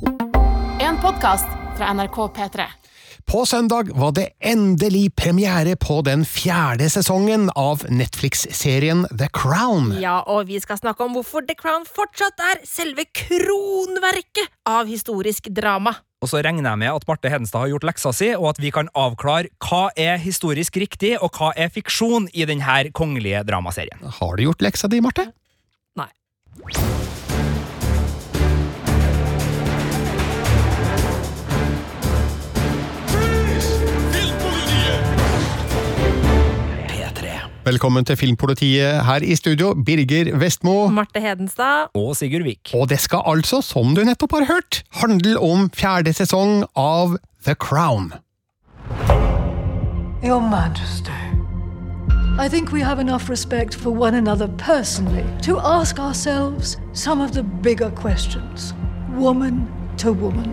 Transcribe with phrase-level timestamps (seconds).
[0.00, 2.66] En podkast fra NRK P3.
[3.28, 9.92] På søndag var det endelig premiere på den fjerde sesongen av Netflix-serien The Crown.
[10.00, 15.52] Ja, og vi skal snakke om hvorfor The Crown fortsatt er selve kronverket av historisk
[15.52, 15.94] drama.
[16.24, 18.72] Og så regner jeg med at Marte Hedenstad har gjort leksa si, og at vi
[18.74, 24.04] kan avklare hva er historisk riktig, og hva er fiksjon i denne kongelige dramaserien.
[24.20, 25.30] Har du gjort leksa di, Marte?
[26.00, 26.10] Nei.
[37.60, 40.86] Velkommen til Filmpolitiet her i studio, Birger Vestmo.
[40.88, 41.90] Marte Hedenstad.
[41.94, 42.70] Og Sigurd Vik.
[42.74, 47.52] Og det skal altså, som du nettopp har hørt, handle om fjerde sesong av The
[47.54, 48.14] Crown.
[50.24, 51.12] Your Majesty,
[52.40, 57.32] I think we have enough respect for one another personally to ask ourselves some of
[57.32, 58.72] the bigger questions,
[59.18, 60.48] woman to woman.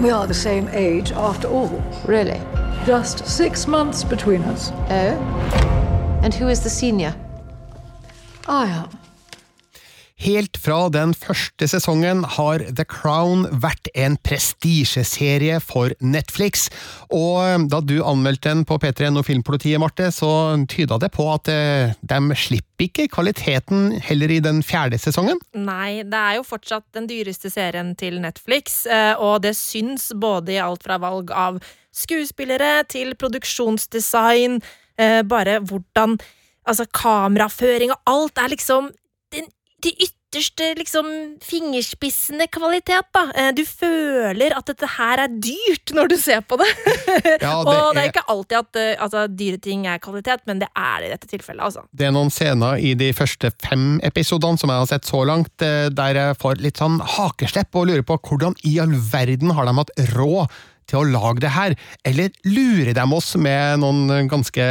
[0.00, 1.82] We are the same age after all.
[2.06, 2.40] Really?
[2.86, 4.70] Just six months between us.
[4.90, 5.95] Oh?
[6.26, 7.14] And who is the senior?
[8.48, 8.88] I am.
[10.18, 16.64] Helt fra den første sesongen har The Crown vært en prestisjeserie for Netflix,
[17.14, 20.32] og da du anmeldte den på P3 og Filmpolitiet, Marte, så
[20.66, 25.38] tyda det på at eh, de slipper ikke kvaliteten heller i den fjerde sesongen.
[25.54, 30.56] Nei, det er jo fortsatt den dyreste serien til Netflix, eh, og det syns både
[30.56, 31.62] i alt fra valg av
[31.94, 34.58] skuespillere til produksjonsdesign,
[34.98, 36.18] eh, bare hvordan
[36.66, 38.88] Altså, kameraføring og alt er liksom
[39.30, 39.44] den,
[39.84, 41.06] de ytterste liksom
[41.46, 43.22] fingerspissende kvalitet, da.
[43.38, 46.66] Eh, Du føler at dette her er dyrt når du ser på det.
[47.44, 50.58] Ja, og det er- er ikke alltid at eh, altså, dyre ting er kvalitet, men
[50.58, 51.84] det er det i dette tilfellet, altså.
[51.94, 55.54] Det er noen scener i de første fem episodene som jeg har sett så langt,
[55.62, 59.66] eh, der jeg får litt sånn hakeslepp og lurer på hvordan i all verden har
[59.70, 60.50] de hatt råd
[60.86, 64.66] til å lage det her, eller lurer de oss med noen ganske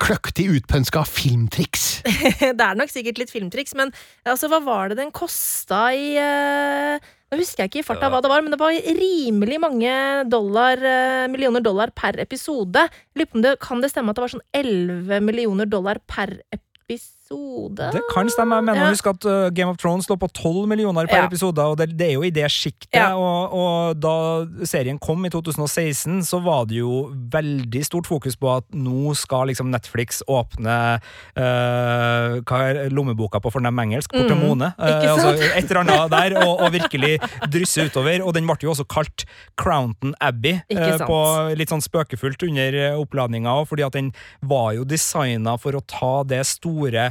[0.00, 1.86] kløktig utpønska filmtriks?
[2.58, 3.92] det er nok sikkert litt filmtriks, men
[4.24, 8.18] altså, hva var det den kosta i uh Nå husker jeg ikke i farta hva
[8.18, 9.92] det var, men det var rimelig mange
[10.26, 12.82] dollar, eh, millioner dollar per episode.
[13.14, 16.40] Lurer på om det kan det stemme at det var sånn 11 millioner dollar per
[16.50, 17.19] episode?
[17.30, 18.56] Det kan stemme.
[18.58, 18.86] Jeg mener Ja.
[18.88, 21.26] å huske at uh, Game of Thrones lå på 12 millioner per Ja.
[21.26, 22.90] episode, og det, det er jo i det sjiktet.
[22.98, 23.14] Ja.
[23.14, 28.50] Og, og da serien kom i 2016, så var det jo veldig stort fokus på
[28.56, 30.98] at nå skal liksom Netflix åpne
[31.38, 34.10] uh, hva er lommeboka på fornem engelsk?
[34.10, 34.72] Portemone.
[34.74, 37.20] Mm, Uh, altså et eller annet der, og, og virkelig
[37.52, 38.24] drysse utover.
[38.26, 39.24] Og den ble jo også kalt
[39.60, 41.20] Crownton Abbey, uh, på
[41.58, 44.10] litt sånn spøkefullt under oppladninga fordi at den
[44.46, 47.10] var jo designa for å ta det store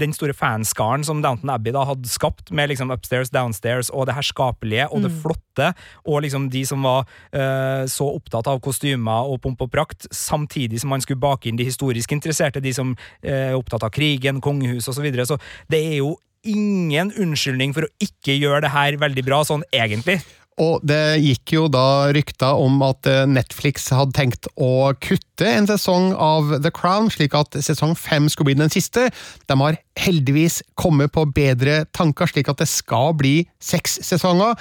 [0.00, 4.16] den store fanskaren som Downton Abbey da hadde skapt, med liksom upstairs, downstairs og det
[4.18, 5.08] herskapelige og Mm.
[5.08, 5.74] det flotte,
[6.06, 10.80] og liksom de som var uh, så opptatt av kostymer og pomp og prakt, samtidig
[10.80, 12.92] som man skulle bake inn de historisk interesserte, de som
[13.24, 15.00] uh, er opptatt av krigen, kongehus osv.
[15.00, 15.24] Så, videre.
[15.24, 15.38] så
[15.72, 20.18] det er jo ingen unnskyldning for å ikke gjøre det her veldig bra, sånn egentlig.
[20.60, 25.68] Og det gikk jo da rykter om at eh, Netflix hadde tenkt å kutte en
[25.70, 29.08] sesong av The Crown, slik at sesong fem skulle bli den siste.
[29.48, 34.56] De har heldigvis kommet på bedre tanker, slik at det skal bli seks sesonger.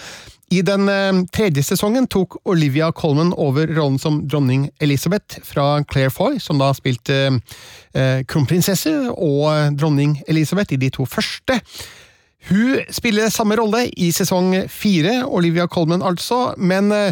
[0.50, 6.14] I den eh, tredje sesongen tok Olivia Colman over rollen som dronning Elizabeth fra Claire
[6.14, 11.60] Foy, som da spilte eh, kronprinsesse og dronning Elizabeth i de to første.
[12.48, 17.12] Hun spiller samme rolle i sesong fire, Olivia Colman altså, men eh,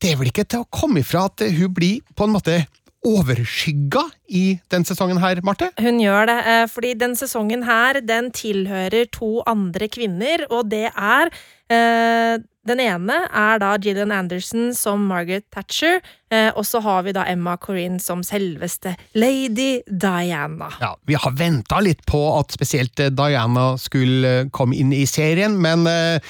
[0.00, 2.60] det er vel ikke til å komme ifra at hun blir på en måte
[3.06, 4.02] overskygga
[4.36, 5.70] i den sesongen her, Marte?
[5.80, 10.90] Hun gjør det, eh, fordi den sesongen her, den tilhører to andre kvinner, og det
[10.92, 11.32] er
[11.70, 17.14] eh, Den ene er da Gillian Anderson som Margaret Thatcher, eh, og så har vi
[17.16, 20.70] da Emma Corrin som selveste Lady Diana.
[20.80, 25.06] Ja, Vi har venta litt på at spesielt eh, Diana skulle eh, komme inn i
[25.10, 26.20] serien, men eh,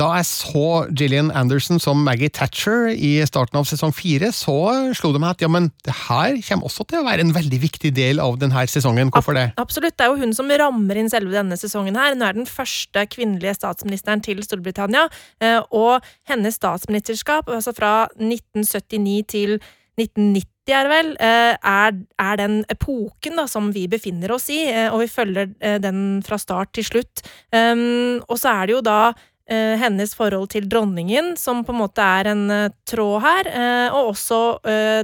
[0.00, 4.56] da jeg så Gillian Anderson som Maggie Thatcher i starten av sesong fire, så
[4.96, 7.60] slo det meg at ja, men det her kommer også til å være en veldig
[7.62, 9.12] viktig del av denne sesongen.
[9.14, 9.46] Hvorfor det?
[9.60, 12.16] Absolutt, det er jo hun som rammer inn selve denne sesongen her.
[12.16, 15.06] Hun er den første kvinnelige statsministeren til Storbritannia,
[15.44, 19.43] eh, og hennes statsministerskap, altså fra 1979 til
[20.00, 24.64] 1990 er det vel, eh, er, er den epoken da, som vi befinner oss i,
[24.70, 27.22] eh, og vi følger eh, den fra start til slutt.
[27.52, 28.98] Um, og så er det jo da
[29.44, 32.46] hennes forhold til dronningen, som på en måte er en
[32.88, 33.50] tråd her,
[33.92, 34.38] og også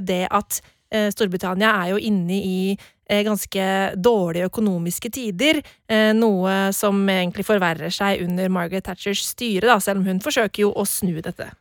[0.01, 0.57] det at
[1.13, 2.73] Storbritannia er jo inne i
[3.21, 3.67] ganske
[4.01, 5.61] dårlige økonomiske tider,
[6.17, 10.73] noe som egentlig forverrer seg under Margaret Thatchers styre, da, selv om hun forsøker jo
[10.73, 11.51] å snu dette.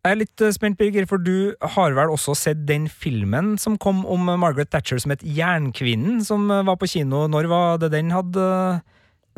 [0.00, 3.76] Jeg er litt eh, spent, Birger, for du har vel også sett den filmen som
[3.76, 7.26] kom om Margaret Thatcher som het Jernkvinnen, som eh, var på kino.
[7.28, 8.46] Når var det den hadde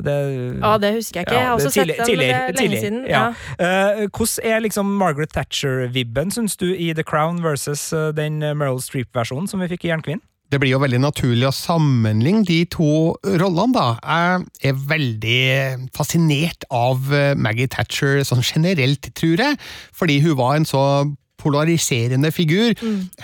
[0.03, 0.15] det,
[0.63, 1.35] Ja, det husker jeg ikke.
[1.35, 3.03] Jeg har også sett den, er lenge tidligere, siden.
[3.11, 3.25] Ja.
[3.59, 4.03] Ja.
[4.03, 8.81] Uh, hvordan er liksom Margaret Thatcher-vibben, syns du, i The Crown versus eh, den Meryl
[8.83, 10.25] Streep-versjonen som vi fikk i Jernkvinnen?
[10.53, 13.87] Det blir jo veldig naturlig å sammenligne de to rollene, da.
[14.61, 15.45] Jeg er veldig
[15.97, 19.57] fascinert av eh, Maggie Thatcher sånn generelt, tror jeg,
[19.97, 20.83] fordi hun var en så
[21.43, 22.73] polariserende figur.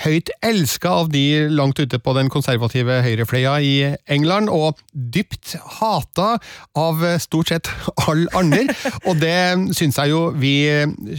[0.03, 1.23] Høyt elska av de
[1.55, 3.75] langt ute på den konservative høyrefløya i
[4.11, 6.35] England, og dypt hata
[6.79, 7.71] av stort sett
[8.09, 8.67] alle andre.
[9.09, 9.37] Og det
[9.79, 10.55] syns jeg jo vi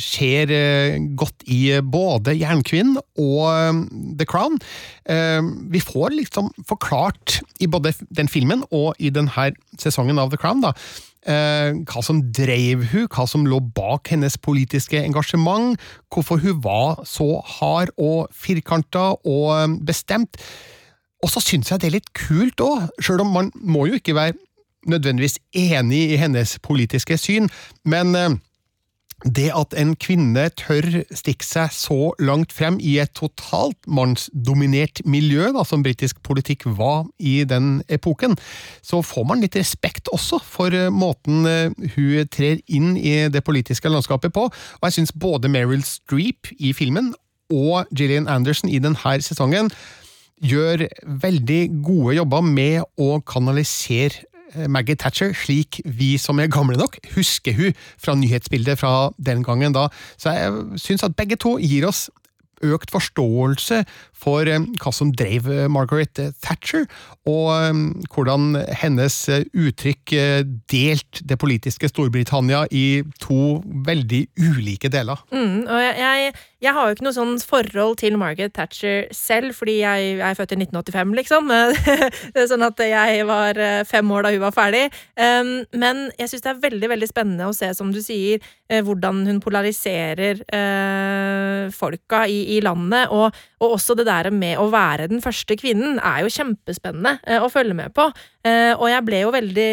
[0.02, 3.82] ser eh, godt i både Jernkvinnen og eh,
[4.20, 4.60] The Crown.
[5.10, 5.42] Eh,
[5.72, 10.62] Vi får liksom forklart i både den filmen og i denne sesongen av The Crown
[10.64, 10.74] da,
[11.28, 15.80] hva som drev hun, hva som lå bak hennes politiske engasjement,
[16.14, 20.40] hvorfor hun var så hard og firkanta og eh, bestemt.
[21.24, 24.16] Og så syns jeg det er litt kult òg, sjøl om man må jo ikke
[24.16, 24.38] være
[24.88, 27.50] nødvendigvis enig i hennes politiske syn,
[27.84, 28.38] men eh,
[29.26, 30.86] det at en kvinne tør
[31.16, 37.06] stikke seg så langt frem i et totalt mannsdominert miljø, da, som britisk politikk var
[37.20, 38.38] i den epoken,
[38.82, 43.44] så får man litt respekt også for eh, måten eh, hun trer inn i det
[43.48, 44.48] politiske landskapet på.
[44.50, 47.14] Og jeg syns både Meryl Streep i filmen
[47.50, 49.72] og Gillian Anderson i denne sesongen
[50.40, 50.86] gjør
[51.20, 54.29] veldig gode jobber med å kanalisere
[54.68, 59.76] Maggie Thatcher, slik vi som er gamle nok, husker hun fra nyhetsbildet fra den gangen
[59.76, 59.88] da.
[60.18, 62.08] Så jeg syns at begge to gir oss
[62.66, 63.84] økt forståelse
[64.20, 66.86] for eh, hva som drev eh, Margaret Thatcher,
[67.30, 67.82] og eh,
[68.14, 68.52] hvordan
[68.82, 70.16] hennes uttrykk
[70.72, 75.22] delt det politiske Storbritannia i to veldig ulike deler.
[75.32, 76.34] Mm, og jeg, jeg,
[76.66, 80.38] jeg har jo ikke noe sånn forhold til Margaret Thatcher selv, fordi jeg, jeg er
[80.38, 81.54] født i 1985, liksom.
[82.50, 84.86] Sånn at jeg var fem år da hun var ferdig.
[85.20, 89.24] Um, men jeg syns det er veldig veldig spennende å se, som du sier, hvordan
[89.26, 90.42] hun polariserer
[91.74, 93.12] folka i, i landet.
[93.14, 97.42] Og, og også det der med å være den første kvinnen er jo kjempespennende eh,
[97.42, 98.08] å følge med på.
[98.48, 99.72] Eh, og jeg ble jo veldig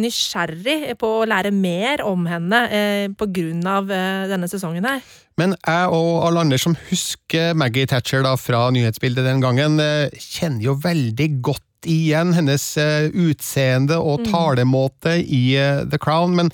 [0.00, 5.02] nysgjerrig på å lære mer om henne eh, på grunn av denne sesongen her.
[5.40, 9.80] Men jeg og alle andre som husker Maggie Thatcher da fra nyhetsbildet den gangen,
[10.12, 15.56] kjenner jo veldig godt igjen hennes utseende og talemåte i
[15.88, 16.36] The Crown.
[16.38, 16.52] Men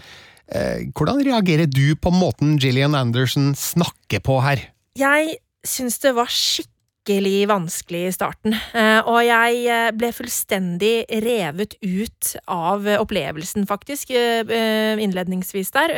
[0.95, 4.63] hvordan reagerer du på måten Gillian Anderson snakker på her?
[4.99, 11.77] Jeg syns det var skikkelig vanskelig i starten, eh, og jeg eh, ble fullstendig revet
[11.85, 15.95] ut av opplevelsen, faktisk, eh, innledningsvis der.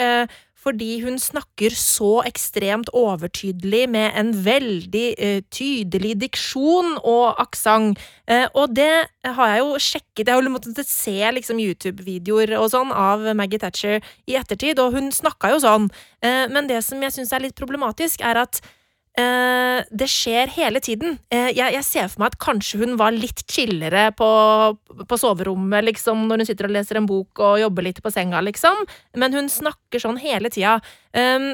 [0.60, 8.00] Fordi hun snakker så ekstremt overtydelig med en veldig uh, tydelig diksjon og aksent.
[8.28, 8.92] Uh, og det
[9.24, 10.26] har jeg jo sjekket.
[10.26, 14.98] Jeg har jo måttet se liksom, YouTube-videoer og sånn av Maggie Thatcher i ettertid, og
[14.98, 15.88] hun snakka jo sånn.
[16.20, 18.60] Uh, men det som jeg syns er litt problematisk, er at
[19.20, 21.18] Eh, det skjer hele tiden.
[21.32, 24.28] Eh, jeg, jeg ser for meg at kanskje hun var litt chillere på,
[25.08, 28.42] på soverommet, liksom, når hun sitter og leser en bok og jobber litt på senga,
[28.46, 28.84] liksom.
[29.20, 30.78] Men hun snakker sånn hele tida.
[31.10, 31.52] Um,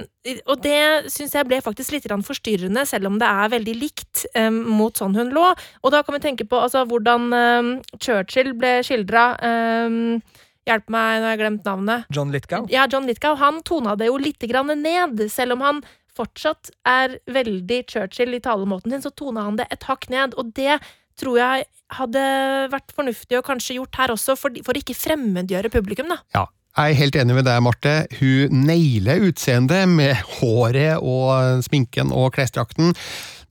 [0.51, 4.63] og det syns jeg ble faktisk litt forstyrrende, selv om det er veldig likt um,
[4.79, 5.47] mot sånn hun lå.
[5.83, 9.31] Og da kan vi tenke på altså, hvordan um, Churchill ble skildra.
[9.41, 10.19] Um,
[10.67, 12.09] Hjelp meg, nå har jeg glemt navnet.
[12.11, 12.65] John Litgow?
[12.73, 13.37] Ja, John Litgow.
[13.39, 15.79] han tona det jo litt grann ned, selv om han
[16.17, 20.53] fortsatt er veldig Churchill i talemåten sin, så tona han det et hakk ned, og
[20.57, 20.79] det
[21.21, 22.23] tror jeg hadde
[22.73, 26.19] vært fornuftig å kanskje gjort her også, for, for ikke fremmedgjøre publikum, da.
[26.35, 26.47] Ja,
[26.77, 27.93] jeg er helt enig med deg, Marte.
[28.19, 32.93] Hun nailer utseendet med håret og sminken og klesdrakten.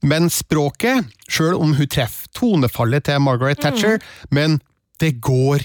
[0.06, 3.98] Men språket, sjøl om hun treffer tonefallet til Margaret Thatcher,
[4.30, 4.60] men
[5.02, 5.64] det går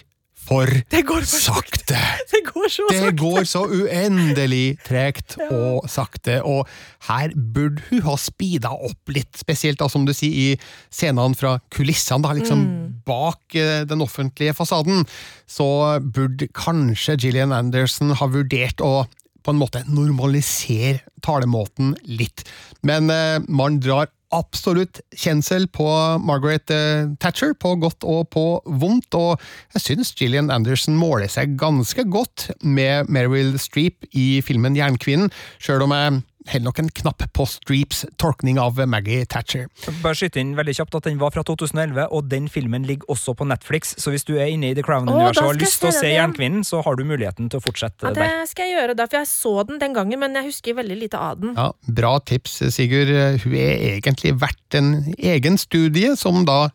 [0.51, 1.99] for Det går for sakte.
[2.31, 3.15] Det går så Det sakte.
[3.21, 6.67] går så uendelig tregt og sakte, og
[7.07, 11.55] her burde hun ha speeda opp litt, spesielt da, som du sier, i scenene fra
[11.73, 12.65] kulissene, da, liksom
[13.07, 15.05] bak eh, den offentlige fasaden,
[15.49, 19.05] så burde kanskje Gillian Anderson ha vurdert å
[19.41, 22.43] på en måte normalisere talemåten litt.
[22.85, 25.87] Men eh, man drar absolutt kjensel på
[26.23, 29.41] Margaret eh, Thatcher, på godt og på vondt, og
[29.75, 35.85] jeg syns Gillian Anderson måler seg ganske godt med Meryl Streep i filmen Jernkvinnen, sjøl
[35.85, 39.67] om jeg heller nok en knapp på Streeps tolkning av Maggie Thatcher.
[40.01, 43.35] Bare skyte inn veldig kjapt at Den var fra 2011, og den filmen ligger også
[43.37, 43.93] på Netflix.
[44.01, 46.11] Så hvis du er inne i The Crown-universet og har lyst til å se.
[46.15, 48.45] Jernkvinnen, så har du muligheten til å fortsette Ja, det der.
[48.49, 51.17] skal jeg gjøre, da, for jeg så den den gangen, men jeg husker veldig lite
[51.21, 51.53] av den.
[51.57, 51.71] Ja,
[52.01, 53.11] Bra tips, Sigurd.
[53.43, 56.69] Hun er egentlig verdt en egen studie, som da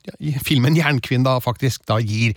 [0.47, 2.37] filmen Jernkvinnen da faktisk da gir.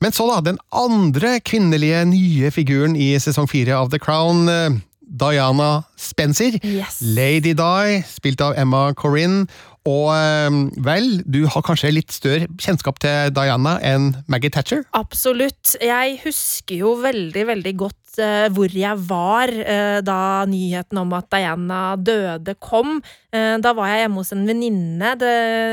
[0.00, 4.78] Men så da, den andre kvinnelige nye figuren i sesong fire av The Crown, eh,
[5.10, 6.54] Diana Spencer.
[6.62, 7.00] Yes.
[7.02, 9.48] Lady Di, spilt av Emma Corrin.
[9.90, 14.84] Og eh, vel, du har kanskje litt større kjennskap til Diana enn Maggie Thatcher?
[14.96, 15.74] Absolutt.
[15.82, 21.30] Jeg husker jo veldig, veldig godt eh, hvor jeg var eh, da nyheten om at
[21.32, 22.98] Diana døde kom.
[23.34, 25.14] Eh, da var jeg hjemme hos en venninne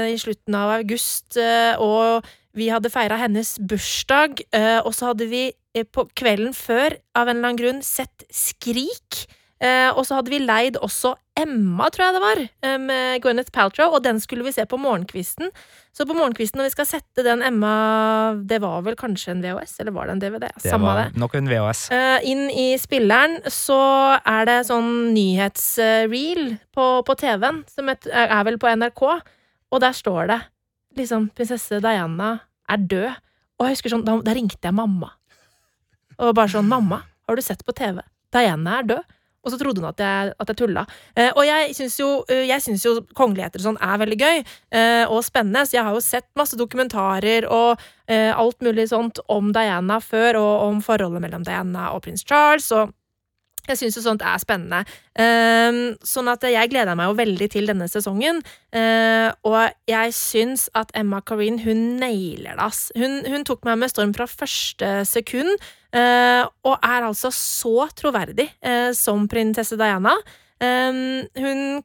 [0.08, 1.38] i slutten av august,
[1.84, 2.26] og
[2.58, 4.42] vi hadde feira hennes bursdag.
[4.86, 5.44] og så hadde vi
[5.94, 9.28] på kvelden før, av en eller annen grunn, sett Skrik.
[9.58, 13.52] Eh, og så hadde vi leid også Emma, tror jeg det var, eh, med Gwyneth
[13.54, 15.50] Paltrow, og den skulle vi se på morgenkvisten.
[15.94, 19.80] Så på morgenkvisten når vi skal sette den Emma Det var vel kanskje en VHS,
[19.82, 20.46] eller var det en DVD?
[20.62, 21.18] Det Samme var det.
[21.18, 21.82] nok en VHS.
[21.92, 23.80] Eh, inn i spilleren så
[24.22, 29.04] er det sånn nyhetsreel på, på TV-en, som et, er er vel på NRK,
[29.72, 30.40] og der står det
[30.98, 33.12] liksom prinsesse Diana er død.
[33.58, 35.12] Og jeg husker sånn, da, da ringte jeg mamma.
[36.18, 38.02] Og bare sånn, mamma, har du sett på TV?
[38.34, 39.14] Diana er død.
[39.46, 40.84] Og så trodde hun at jeg, at jeg tulla.
[41.16, 42.50] Eh, og jeg syns jo, eh,
[42.84, 46.28] jo kongeligheter og sånn er veldig gøy eh, og spennende, så jeg har jo sett
[46.40, 51.92] masse dokumentarer og eh, alt mulig sånt om Diana før, og om forholdet mellom Diana
[51.94, 52.92] og prins Charles, og
[53.74, 54.84] jeg syns jo sånt er spennende.
[55.20, 58.42] Ehm, sånn at jeg gleder meg jo veldig til denne sesongen.
[58.76, 59.58] Eh, og
[59.90, 62.88] jeg syns at Emma Karin, hun nailer det, ass.
[62.98, 65.54] Hun, hun tok meg med storm fra første sekund,
[65.96, 70.16] eh, og er altså så troverdig eh, som prinsesse Diana.
[70.64, 71.84] Ehm, hun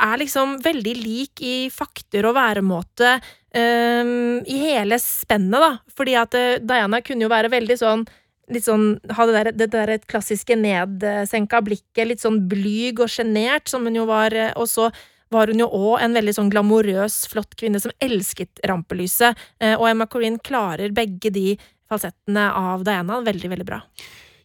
[0.00, 3.12] er liksom veldig lik i fakter og væremåte
[3.56, 5.72] ehm, i hele spennet, da.
[5.96, 8.06] Fordi at eh, Diana kunne jo være veldig sånn
[8.50, 13.70] litt sånn, ha det der, det der klassiske nedsenka blikket, litt sånn blyg og sjenert,
[13.70, 14.90] som hun jo var, eh, og så
[15.30, 19.86] var hun jo òg en veldig sånn glamorøs, flott kvinne som elsket rampelyset, eh, og
[19.90, 21.54] Emma Corrin klarer begge de
[21.90, 23.80] falsettene av Diana veldig, veldig bra.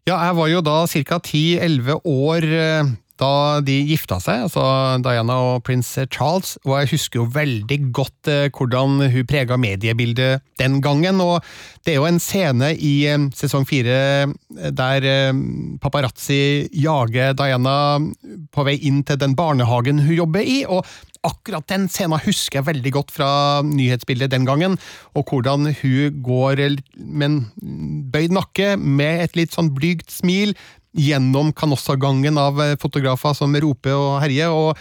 [0.06, 1.18] Ja, jeg var jo da ca.
[1.18, 4.64] 10-11 år eh, da de gifta seg, altså
[5.04, 10.44] Diana og prins Charles, og jeg husker jo veldig godt eh, hvordan hun prega mediebildet
[10.60, 11.40] den gangen, og
[11.86, 15.08] det er jo en scene i eh, sesong fire eh, der
[15.84, 17.76] paparazzi jager Diana
[18.52, 20.84] på vei inn til den barnehagen hun jobber i, og
[21.26, 23.30] akkurat den scenen husker jeg veldig godt fra
[23.66, 24.76] nyhetsbildet den gangen,
[25.16, 27.40] og hvordan hun går med en
[28.14, 30.54] bøyd nakke, med et litt sånn blygt smil,
[30.96, 34.80] gjennom kanossagangen av eh, fotografer som roper og herjer, og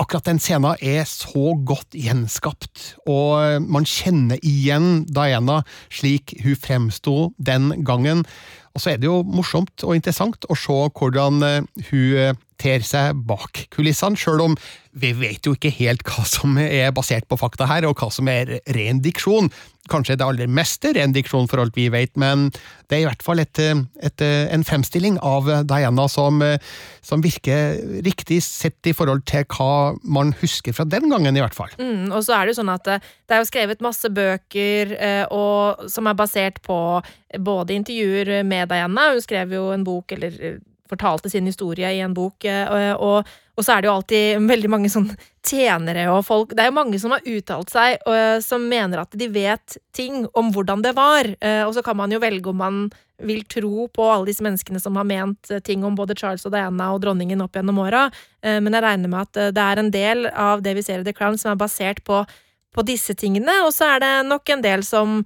[0.00, 5.60] akkurat den scenen er så godt gjenskapt, og eh, man kjenner igjen Diana
[5.92, 8.24] slik hun fremsto den gangen.
[8.70, 13.24] Og så er det jo morsomt og interessant å se hvordan eh, hun ter seg
[13.28, 17.68] bak kulissene, sjøl om vi vet jo ikke helt hva som er basert på fakta
[17.70, 19.50] her, og hva som er ren diksjon.
[19.90, 22.48] Kanskje det aller meste ren diksjon for alt vi vet, men
[22.90, 23.60] det er i hvert fall et,
[24.02, 26.42] et, en fremstilling av Diana som,
[27.06, 31.56] som virker riktig sett i forhold til hva man husker fra den gangen, i hvert
[31.56, 31.70] fall.
[31.78, 34.96] Mm, og så er det jo sånn at eh, det er jo skrevet masse bøker
[34.98, 36.80] eh, og, som er basert på
[37.38, 40.58] både intervjuer med Diana, hun skrev jo en bok, eller eh,
[40.90, 44.72] fortalte sin historie i en bok, eh, og, og så er det jo alltid veldig
[44.72, 45.10] mange sånn
[45.46, 46.54] tjenere og folk.
[46.54, 50.24] Det er jo mange som har uttalt seg, og som mener at de vet ting
[50.36, 52.82] om hvordan det var, eh, og så kan man jo velge om man
[53.22, 56.54] vil tro på alle disse menneskene som har ment eh, ting om både Charles og
[56.54, 58.06] Diana og dronningen opp gjennom åra,
[58.42, 61.02] eh, men jeg regner med at eh, det er en del av det vi ser
[61.02, 62.22] i The Crown som er basert på,
[62.74, 65.20] på disse tingene, og så er det nok en del som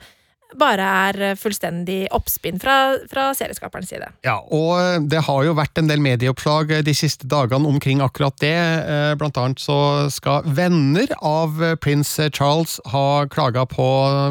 [0.59, 4.11] bare er eh, fullstendig oppspinn fra, fra serieskaperens side.
[4.27, 8.55] Ja, og det har jo vært en del medieoppslag de siste dagene omkring akkurat det.
[8.55, 13.87] Eh, Blant annet så skal venner av prins Charles ha klaga på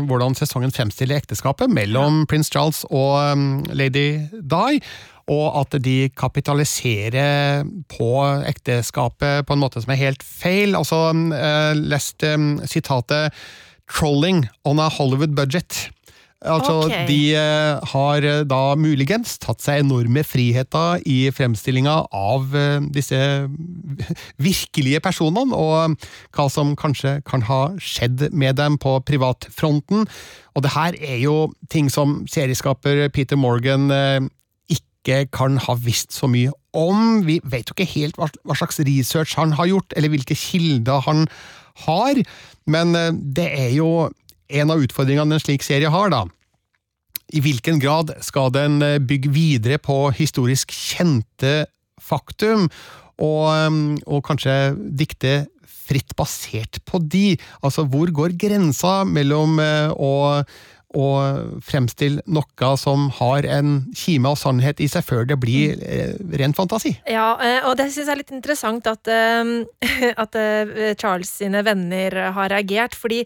[0.10, 4.80] hvordan sesongen fremstiller ekteskapet mellom prins Charles og um, lady Di.
[5.32, 8.10] Og at de kapitaliserer på
[8.44, 10.76] ekteskapet på en måte som er helt feil.
[10.76, 13.32] Altså, eh, lest um, sitatet
[13.88, 15.90] 'trolling on a Hollywood budget'.
[16.44, 17.06] Altså, okay.
[17.08, 23.20] De eh, har eh, da muligens tatt seg enorme friheter i fremstillinga av eh, disse
[24.48, 25.96] virkelige personene, og
[26.36, 30.08] hva som kanskje kan ha skjedd med dem på privatfronten.
[30.54, 31.38] Og det her er jo
[31.72, 33.88] ting som serieskaper Peter Morgan
[34.70, 37.24] ikke kan ha visst så mye om.
[37.26, 41.26] Vi vet jo ikke helt hva, slags research han har gjort, eller hvilke kilder han
[41.88, 42.20] har,
[42.70, 42.94] men
[43.34, 44.12] det er jo
[44.50, 46.26] en av utfordringene en slik serie har, da.
[47.34, 51.64] I hvilken grad skal den eh, bygge videre på historisk kjente
[52.02, 52.68] faktum,
[53.22, 55.44] og, eh, og kanskje dikte
[55.84, 57.34] fritt basert på de?
[57.62, 60.14] Altså, hvor går grensa mellom å
[60.94, 61.08] å
[61.66, 66.54] fremstille noe som har en kime av sannhet i seg, før det blir eh, ren
[66.56, 66.94] fantasi.
[67.10, 70.38] Ja, eh, og det syns jeg er litt interessant at, eh, at
[71.02, 73.24] Charles sine venner har reagert, fordi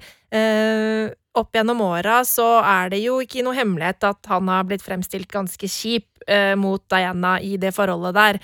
[1.38, 5.30] opp gjennom åra så er det jo ikke noe hemmelighet at han har blitt fremstilt
[5.32, 6.08] ganske kjip
[6.60, 8.40] mot Diana i det forholdet der.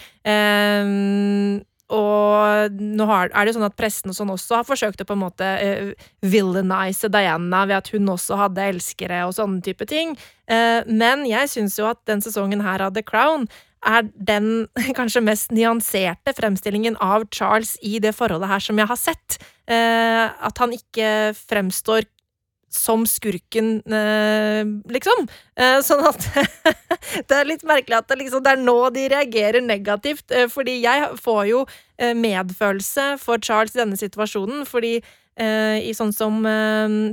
[1.92, 5.24] Og nå er det sånn at pressen og sånn også har forsøkt å på en
[5.26, 10.16] måte uh, villainize Diana ved at hun også hadde elskere og sånne type ting.
[10.48, 13.50] Uh, men jeg syns jo at den sesongen her av The Crown
[13.84, 19.00] er den kanskje mest nyanserte fremstillingen av Charles i det forholdet her som jeg har
[19.00, 19.40] sett.
[19.68, 22.08] Uh, at han ikke fremstår
[22.74, 24.64] som skurken, eh,
[24.94, 25.28] liksom.
[25.56, 26.26] Eh, sånn at
[27.30, 30.80] Det er litt merkelig at det, liksom, det er nå de reagerer negativt, eh, fordi
[30.84, 31.66] jeg får jo
[32.04, 34.98] medfølelse for Charles i denne situasjonen, fordi
[35.40, 36.42] i sånn som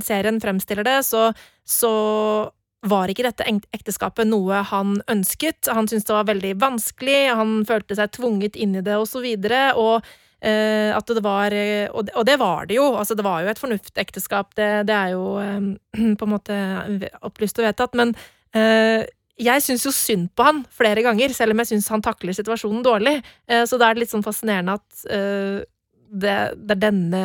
[0.03, 1.29] serien fremstiller det, så,
[1.63, 1.91] så
[2.89, 5.69] var ikke dette ekteskapet noe han ønsket.
[5.69, 9.21] Han syntes det var veldig vanskelig, han følte seg tvunget inn i det, og så
[9.23, 9.71] videre.
[9.77, 10.05] Og
[10.41, 12.87] at det var eh, og det, og det, var det jo.
[12.97, 14.55] Altså, det var jo et fornuftekteskap.
[14.57, 15.73] Det, det er jo um,
[16.17, 16.57] på en måte
[17.21, 17.97] opplyst og vedtatt.
[17.97, 18.15] Men
[19.41, 22.81] jeg syns jo synd på han flere ganger, selv om jeg syns han takler situasjonen
[22.83, 23.21] dårlig.
[23.47, 25.05] Så da er det litt sånn fascinerende at
[26.11, 27.21] det, det, er denne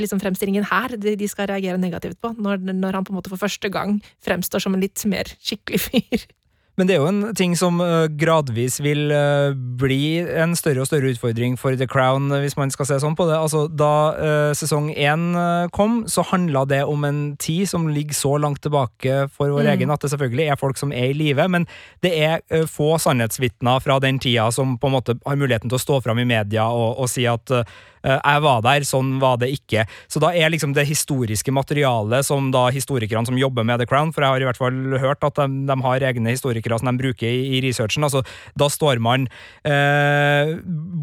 [0.00, 3.30] liksom, fremstillingen her de, de, skal reagere negativt på, når, når han på en måte
[3.30, 6.26] for første gang fremstår som en litt mer skikkelig fyr.
[6.74, 10.88] Men det er jo en ting som eh, gradvis vil eh, bli en større og
[10.88, 13.36] større utfordring for The Crown, eh, hvis man skal se sånn på det.
[13.38, 15.38] Altså, da uh, sesong én
[15.74, 19.72] kom, så handla det om en tid som ligger så langt tilbake for vår mm.
[19.74, 21.68] egen at det selvfølgelig er folk som er i live, men
[22.04, 25.84] det er få sannhetsvitner fra den tida som på en måte har muligheten til å
[25.84, 27.62] stå fram i media og, og si at Eh,
[28.04, 29.86] jeg var der, sånn var det ikke.
[30.12, 34.12] Så da er liksom det historiske materialet som da historikerne som jobber med The Crown,
[34.12, 37.00] for jeg har i hvert fall hørt at de, de har egne historikere som de
[37.00, 38.24] bruker i, i researchen, altså
[38.58, 39.26] da står man
[39.66, 40.54] eh,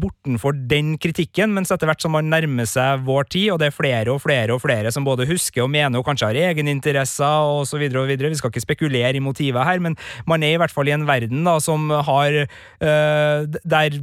[0.02, 3.76] bortenfor den kritikken, mens etter hvert som man nærmer seg vår tid, og det er
[3.76, 8.30] flere og flere og flere som både husker og mener og kanskje har egeninteresser videre,
[8.32, 9.96] vi skal ikke spekulere i motivet her, men
[10.28, 13.98] man er i hvert fall i en verden da som har eh, der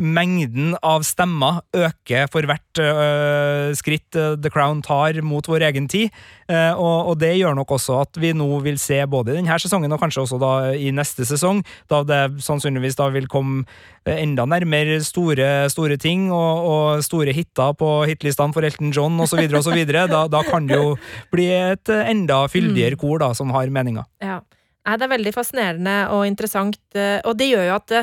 [0.00, 5.88] mengden av stemmer øker for hvert uh, skritt uh, The Crown tar mot vår egen
[5.90, 6.14] tid.
[6.48, 9.58] Uh, og, og, det gjør nok også at vi nå vil se både i denne
[9.60, 13.64] sesongen og kanskje også da i neste sesong, da det sannsynligvis da vil komme
[14.04, 19.40] enda nærmere store, store ting og, og store hiter på hitlistene for Elton John osv.,
[19.48, 19.78] osv.
[19.88, 20.98] Da, da kan det jo
[21.32, 23.00] bli et enda fyldigere mm.
[23.00, 24.04] kor da, som har meninger.
[24.24, 24.42] Ja.
[24.84, 26.76] Nei, det er veldig fascinerende og interessant,
[27.24, 27.94] og det gjør jo at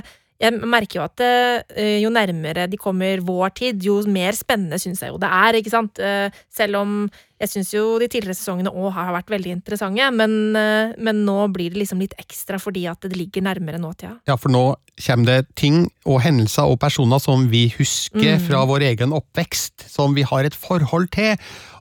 [0.41, 5.03] jeg merker jo at uh, jo nærmere de kommer vår tid, jo mer spennende syns
[5.03, 5.59] jeg jo det er.
[5.59, 6.01] ikke sant?
[6.01, 6.95] Uh, selv om
[7.41, 11.37] jeg syns jo de tidligere sesongene òg har vært veldig interessante, men, uh, men, nå
[11.53, 14.15] blir det liksom litt ekstra fordi at det ligger nærmere nåtida.
[14.29, 14.65] Ja, for nå
[15.01, 18.47] kommer det ting og hendelser og personer som vi husker mm.
[18.49, 21.37] fra vår egen oppvekst, som vi har et forhold til,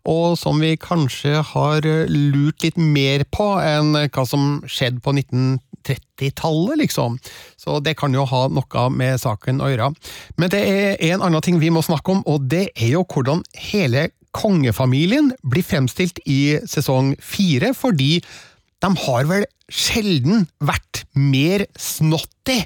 [0.09, 5.69] og som vi kanskje har lurt litt mer på enn hva som skjedde på 1930
[5.90, 7.18] 30-tallet, liksom.
[7.61, 9.90] Så det kan jo ha noe med saken å gjøre.
[10.40, 13.44] Men det er en annen ting vi må snakke om, og det er jo hvordan
[13.70, 18.20] hele kongefamilien blir fremstilt i sesong fire, fordi
[18.81, 22.59] de har vel sjelden vært mer snotty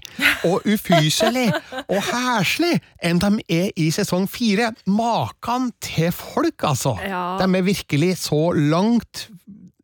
[0.49, 1.49] og ufyselig
[1.83, 4.71] og heslig enn de er i sesong fire.
[4.87, 6.97] Makan til folk, altså!
[7.05, 7.37] Ja.
[7.41, 9.29] De er virkelig så langt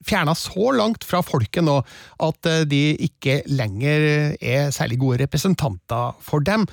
[0.07, 1.81] fjerna så langt fra folket nå
[2.25, 6.67] at eh, de ikke lenger er særlig gode representanter for dem.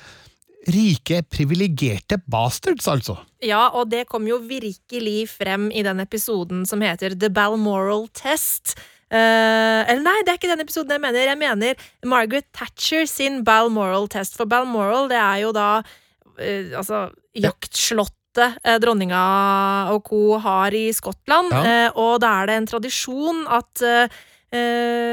[0.68, 3.16] Rike, privilegerte bastards, altså.
[3.44, 8.76] Ja, og det kom jo virkelig frem i den episoden som heter The Balmoral Test.
[9.08, 11.30] Uh, eller nei, det er ikke den episoden jeg mener.
[11.30, 14.36] Jeg mener Margaret Thatcher sin Balmoral Test.
[14.36, 17.06] For Balmoral, det er jo da uh, altså
[17.38, 20.38] jaktslott slottet eh, dronninga og co.
[20.38, 21.52] har i Skottland.
[21.52, 21.88] Ja.
[21.88, 24.08] Eh, og da er det en tradisjon at eh,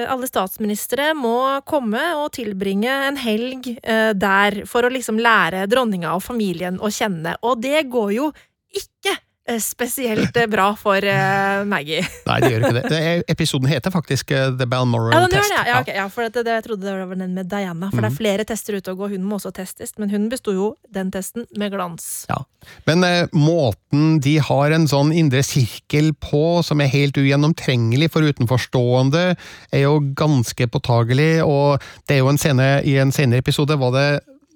[0.08, 3.66] alle statsministre må komme og tilbringe en helg
[4.14, 7.34] der for å liksom lære dronninga og familien å kjenne.
[7.42, 8.28] Og det går jo
[8.70, 9.16] ikke
[9.60, 12.00] spesielt eh, bra for eh, Maggie.
[12.28, 13.02] Nei, det gjør ikke det.
[13.28, 15.52] episoden heter faktisk eh, The Balmoral Ja, Test.
[15.52, 17.90] det, ja, Okay, ja, for det, det, jeg trodde det var den med Diana.
[17.92, 19.92] For det er flere tester ute og gå, hun må også testes.
[20.00, 22.24] Men hun besto jo den testen med glans.
[22.30, 22.40] Ja.
[22.88, 28.24] Men eh, måten de har en sånn indre sirkel på, som er helt ugjennomtrengelig for
[28.24, 29.26] utenforstående,
[29.74, 33.92] er jo ganske påtagelig, og det er jo en scene i en senere episode, var
[33.92, 34.08] det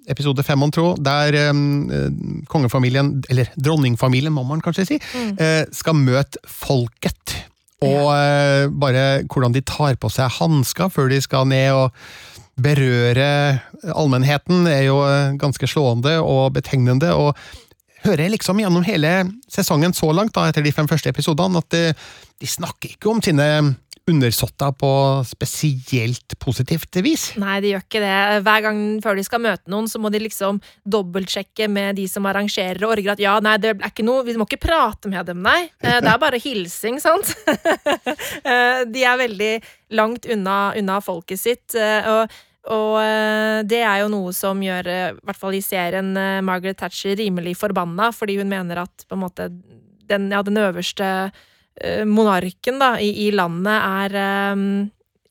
[0.09, 4.97] episode fem, mon tro, der um, kongefamilien, eller dronningfamilien må man kanskje si,
[5.37, 7.37] eh, skal møte folket.
[7.85, 12.03] Og uh, bare hvordan de tar på seg hansker før de skal ned og
[12.59, 13.61] berøre
[13.95, 14.99] allmennheten, er jo
[15.39, 17.13] ganske slående og betegnende.
[17.15, 17.37] og
[18.05, 19.13] hører jeg liksom gjennom hele
[19.51, 21.83] sesongen så langt, da, etter de fem første episodene, at de,
[22.39, 23.47] de snakker ikke om sine
[24.09, 24.89] undersåtter på
[25.27, 27.27] spesielt positivt vis.
[27.39, 28.15] Nei, de gjør ikke det.
[28.45, 32.25] Hver gang før de skal møte noen, så må de liksom dobbeltsjekke med de som
[32.29, 35.29] arrangerer og orger at ja, nei, det er ikke noe, vi må ikke prate med
[35.29, 35.69] dem, nei.
[35.83, 37.33] Eh, Det er bare hilsing, sant?
[38.49, 39.51] Eh, De er veldig
[39.97, 41.75] langt unna, unna folket sitt.
[41.75, 42.37] eh, og
[42.69, 42.99] og
[43.71, 46.09] det er jo noe som gjør, i hvert fall i serien,
[46.45, 49.47] Margaret Thatcher rimelig forbanna, fordi hun mener at på en måte
[50.11, 51.07] den, ja, den øverste
[52.05, 54.63] monarken da, i, i landet er eh,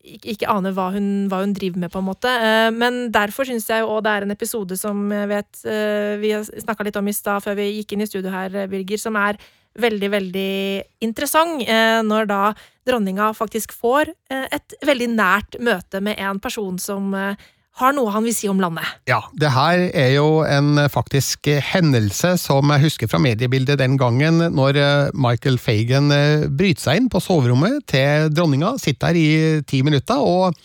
[0.09, 2.31] ikke, aner hva hun, hva hun driver med, på en måte.
[2.33, 6.33] Eh, Men derfor syns jeg jo det er en episode som jeg vet eh, vi
[6.62, 9.18] snakka litt om i stad før vi gikk inn i studio her, eh, Birger, som
[9.20, 9.37] er
[9.79, 11.62] veldig, veldig interessant.
[11.68, 12.42] eh, Når da
[12.88, 17.37] dronninga faktisk får eh, et veldig nært møte med en person som eh,
[17.78, 18.86] har noe han vil si om landet.
[19.08, 24.42] Ja, det her er jo en faktisk hendelse som jeg husker fra mediebildet den gangen,
[24.54, 29.66] når eh, Michael Fagan eh, bryter seg inn på soverommet til dronninga, sitter der i
[29.68, 30.56] ti minutter, og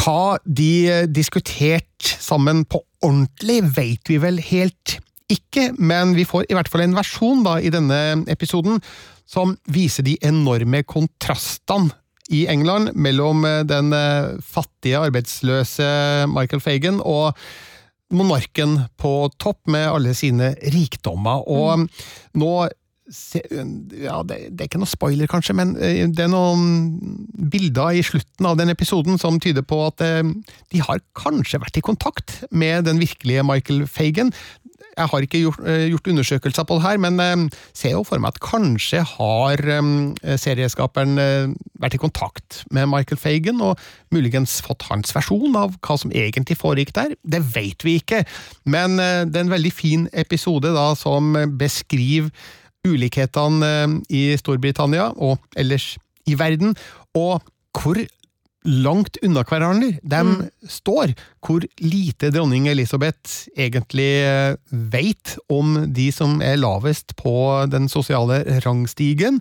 [0.00, 4.98] hva de eh, diskuterte sammen på ordentlig, vet vi vel helt
[5.30, 8.80] ikke, men vi får i hvert fall en versjon da i denne episoden
[9.30, 11.94] som viser de enorme kontrastene
[12.30, 15.90] i England mellom eh, den eh, fattige, arbeidsløse
[16.30, 17.36] Michael Fagan og
[18.10, 21.44] monarken på topp med alle sine rikdommer.
[21.46, 21.86] Og
[22.38, 22.52] nå
[23.10, 28.04] ja, det, det er ikke noe spoiler, kanskje, men eh, det er noen bilder i
[28.06, 30.22] slutten av den episoden som tyder på at eh,
[30.70, 34.30] de har kanskje vært i kontakt med den virkelige Michael Fagan.
[34.94, 38.36] Jeg har ikke gjort, eh, gjort undersøkelser på det her, men ser jo for meg
[38.36, 39.62] at kanskje har
[40.40, 41.18] serieskaperen
[41.80, 43.80] vært i kontakt med Michael Fagan, og
[44.14, 47.16] muligens fått hans versjon av hva som egentlig foregikk der.
[47.26, 48.22] Det vet vi ikke,
[48.70, 52.30] men det er en veldig fin episode da, som beskriver
[52.86, 55.94] ulikhetene eh, i Storbritannia og ellers
[56.28, 56.74] i verden,
[57.16, 57.40] og
[57.76, 57.98] hvor
[58.68, 61.14] langt unna hverandre de står.
[61.40, 64.10] Hvor lite dronning Elisabeth egentlig
[64.68, 69.40] veit vet om de som er lavest på den sosiale rangstigen.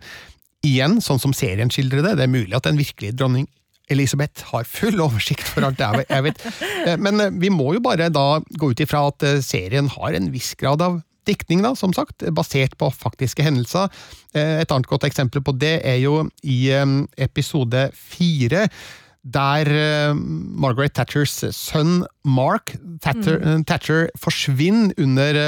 [0.65, 3.47] Igjen, sånn som serien skildrer det, det er mulig at den virkelige dronning
[3.89, 6.43] Elisabeth har full oversikt for alt jeg jeg vet.
[6.86, 10.13] Eh, Men eh, vi må jo bare da gå ut ifra at eh, serien har
[10.13, 13.91] en viss grad av diktning, da, som sagt, basert på faktiske hendelser.
[14.33, 16.85] Eh, Et annet godt eksempel på det er jo i eh,
[17.21, 18.67] episode fire,
[19.29, 23.65] der eh, Margaret Thatchers sønn Mark Thatcher, mm.
[23.67, 25.41] Thatcher forsvinner under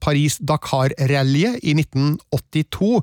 [0.00, 3.02] Paris-Dakar-rallyet i 1982.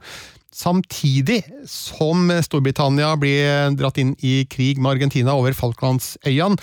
[0.54, 6.62] Samtidig som Storbritannia blir dratt inn i krig med Argentina over Falklandsøyene.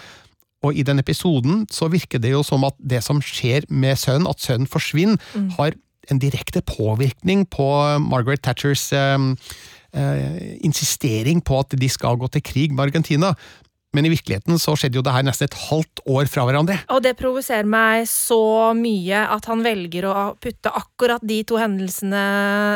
[0.67, 4.29] Og i den episoden så virker det jo som at det som skjer med sønnen,
[4.29, 5.17] at sønnen forsvinner,
[5.57, 5.77] har
[6.11, 7.67] en direkte påvirkning på
[8.03, 9.19] Margaret Thatchers eh,
[9.97, 13.35] eh, insistering på at de skal gå til krig med Argentina.
[13.91, 16.77] Men i virkeligheten så skjedde jo det her nesten et halvt år fra hverandre.
[16.95, 22.21] Og det provoserer meg så mye at han velger å putte akkurat de to hendelsene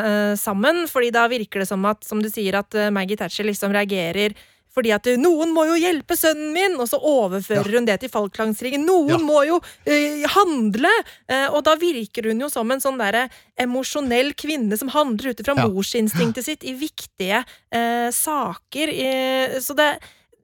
[0.09, 3.47] eh, sammen, fordi da virker det som at, som du sier, at eh, Maggie Thatcher
[3.47, 4.35] liksom reagerer
[4.75, 8.09] fordi at eh, 'noen må jo hjelpe sønnen min', og så overfører hun det til
[8.11, 8.83] Falklandsringen.
[8.85, 9.17] 'Noen Ja.
[9.23, 10.91] må jo eh, handle'!
[11.29, 15.39] Eh, og da virker hun jo som en sånn derre emosjonell kvinne som handler ut
[15.39, 15.67] ifra Ja.
[15.67, 19.59] morsinstinktet sitt i viktige eh, saker.
[19.61, 19.99] Så det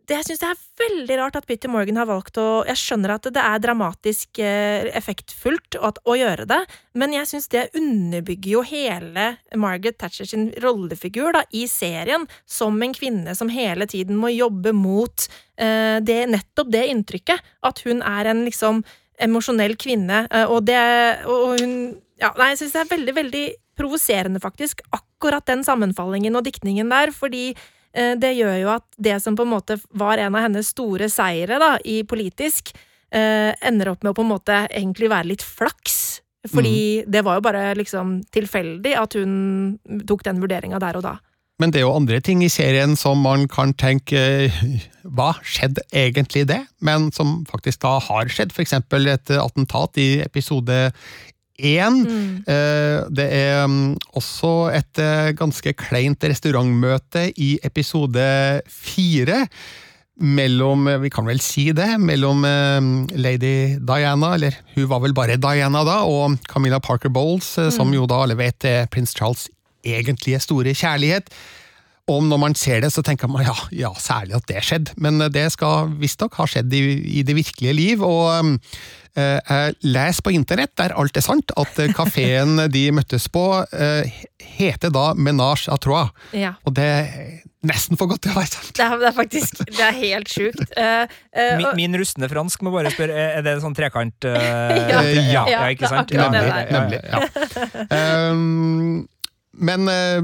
[0.09, 3.13] det jeg syns det er veldig rart at Peter Morgan har valgt å Jeg skjønner
[3.15, 6.59] at det er dramatisk eh, effektfullt å, gjøre det,
[6.97, 12.77] men jeg syns det underbygger jo hele Margaret Thatcher sin rollefigur da, i serien, som
[12.81, 17.51] en kvinne som hele tiden må jobbe mot eh, det, nettopp det inntrykket.
[17.67, 18.83] At hun er en liksom
[19.21, 20.81] emosjonell kvinne, eh, og det
[21.29, 21.75] Og hun
[22.21, 23.45] Ja, nei, jeg syns det er veldig, veldig
[23.79, 27.55] provoserende, faktisk, akkurat den sammenfallingen og diktningen der, fordi
[27.93, 31.59] det gjør jo at det som på en måte var en av hennes store seire
[31.61, 32.71] da, i politisk,
[33.11, 36.21] eh, ender opp med å på en måte egentlig være litt flaks.
[36.49, 39.77] Fordi det var jo bare liksom tilfeldig at hun
[40.09, 41.19] tok den vurderinga der og da.
[41.61, 44.49] Men det er jo andre ting i serien som man kan tenke
[45.05, 46.63] Hva skjedde egentlig det?
[46.81, 48.55] Men som faktisk da har skjedd.
[48.57, 50.79] Eksempel et attentat i episode
[51.61, 52.01] én.
[52.47, 58.25] Eh, Det er mm, også et eh, ganske kleint restaurantmøte i episode
[58.67, 59.45] fire.
[60.21, 65.39] Mellom, vi kan vel si det, mellom eh, lady Diana, eller hun var vel bare
[65.41, 67.71] Diana da, og Camilla Parker Bowles, mm.
[67.73, 69.49] som jo da alle vet er prins Charles'
[69.81, 71.31] egentlige store kjærlighet.
[72.11, 75.21] Og når man ser det, så tenker man ja, ja særlig at det skjedde, men
[75.31, 76.81] det skal visstnok ha skjedd i,
[77.21, 78.03] i det virkelige liv.
[78.03, 78.57] og
[79.15, 83.45] eh, jeg leser på internett, der alt er sant, at eh, kafeen de møttes på
[83.71, 84.21] eh,
[84.57, 86.11] heter da Menage à Trois.
[86.37, 86.53] Ja.
[86.67, 87.09] Og det er
[87.67, 88.71] nesten for godt til å være sant.
[88.77, 90.63] Det er, det er faktisk Det er helt sjukt.
[90.73, 91.03] Uh,
[91.37, 94.33] uh, Min, min rustne fransk må bare spørre, er det sånn trekant uh,
[94.91, 95.03] Ja.
[95.03, 96.09] ja, ja, Ja, ikke sant?
[96.09, 96.65] Nemlig.
[96.73, 97.21] nemlig ja.
[98.33, 99.03] um,
[99.61, 100.23] men eh,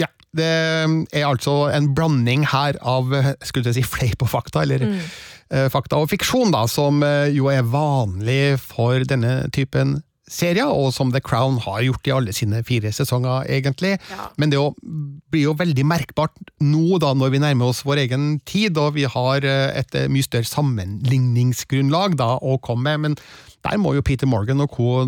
[0.00, 4.64] ja, det er altså en blanding her av eh, skulle jeg si, fleip og fakta,
[4.66, 4.98] eller Mm.
[5.52, 9.98] Eh, fakta og fiksjon, da, som eh, jo er vanlig for denne typen
[10.30, 13.94] serier, og som The Crown har gjort i alle sine fire sesonger, egentlig.
[14.10, 14.30] Ja.
[14.40, 14.60] Men det
[15.32, 19.04] blir jo veldig merkbart nå, da, når vi nærmer oss vår egen tid, og vi
[19.10, 23.04] har eh, et mye større sammenligningsgrunnlag da, å komme med.
[23.04, 23.18] Men
[23.64, 25.04] der må jo Peter Morgan og co.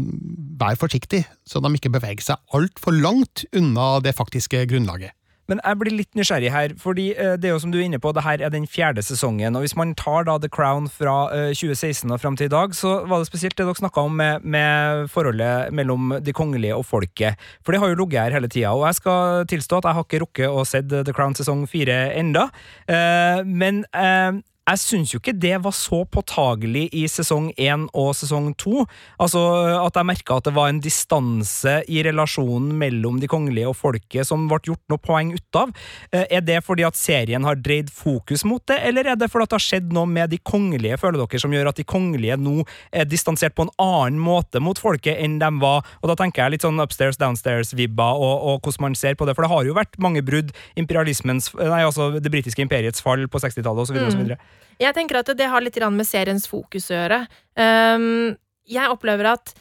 [0.60, 5.15] være forsiktig, så de ikke beveger seg altfor langt unna det faktiske grunnlaget.
[5.50, 8.00] Men jeg blir litt nysgjerrig her, fordi eh, det er jo som du er inne
[8.02, 11.16] på, det her er den fjerde sesongen, og hvis man tar da The Crown fra
[11.34, 14.18] eh, 2016 og fram til i dag, så var det spesielt det dere snakka om
[14.18, 17.38] med, med forholdet mellom de kongelige og folket.
[17.64, 20.08] For det har jo ligget her hele tida, og jeg skal tilstå at jeg har
[20.08, 22.48] ikke rukket å sett The Crown sesong fire enda,
[22.90, 28.08] eh, men eh, jeg syns jo ikke det var så påtagelig i sesong én og
[28.18, 28.82] sesong to.
[29.22, 29.40] Altså
[29.78, 34.26] at jeg merka at det var en distanse i relasjonen mellom de kongelige og folket
[34.26, 35.70] som ble gjort noe poeng ut av.
[36.10, 39.46] Eh, Er det fordi at serien har dreid fokus mot det, eller er det fordi
[39.46, 42.36] at det har skjedd noe med de kongelige, føler dere, som gjør at de kongelige
[42.36, 45.86] nå er distansert på en annen måte mot folket enn de var?
[46.02, 49.36] Og da tenker jeg litt sånn upstairs, downstairs-vibba, og, og hvordan man ser på det.
[49.38, 50.50] For det har jo vært mange brudd.
[50.76, 54.36] Imperialismens Nei, altså det britiske imperiets fall på 60-tallet, osv., osv.
[54.80, 57.22] Jeg tenker at det har litt med seriens fokus å gjøre.
[57.56, 58.34] Um,
[58.68, 59.52] jeg opplever at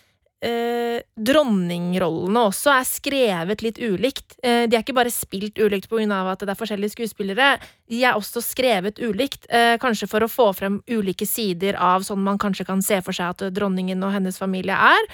[0.45, 4.36] uh, dronningrollene også er skrevet litt ulikt.
[4.43, 6.21] Uh, de er ikke bare spilt ulikt pga.
[6.31, 7.53] at det er forskjellige skuespillere.
[7.88, 12.23] De er også skrevet ulikt, uh, kanskje for å få frem ulike sider av sånn
[12.23, 15.10] man kanskje kan se for seg at dronningen og hennes familie er.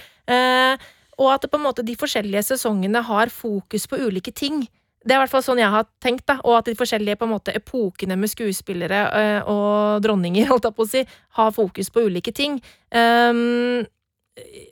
[1.21, 4.63] Og at på en måte de forskjellige sesongene har fokus på ulike ting.
[5.01, 7.25] Det er i hvert fall sånn jeg har tenkt, da, og at de forskjellige på
[7.25, 11.05] en måte epokene med skuespillere øh, og dronninger, holdt jeg på å si,
[11.39, 12.59] har fokus på ulike ting.
[12.93, 13.81] Um,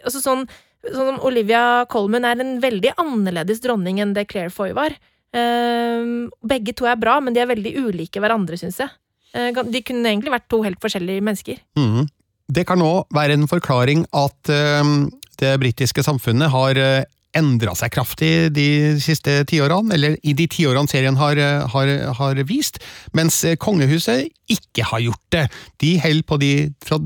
[0.05, 0.45] altså sånn,
[0.85, 4.93] sånn som Olivia Colman er en veldig annerledes dronning enn det Claire Foy var.
[5.33, 8.93] Um, begge to er bra, men de er veldig ulike hverandre, syns jeg.
[9.33, 11.61] Uh, de kunne egentlig vært to helt forskjellige mennesker.
[11.77, 12.05] Mm.
[12.49, 14.93] Det kan òg være en forklaring at eh,
[15.37, 17.03] det britiske samfunnet har uh,
[17.37, 21.39] endra seg kraftig de siste tiårene, eller i de tiårene serien har,
[21.73, 22.79] har, har vist,
[23.17, 25.43] mens eh, kongehuset ikke har gjort det.
[25.83, 26.51] De holder på de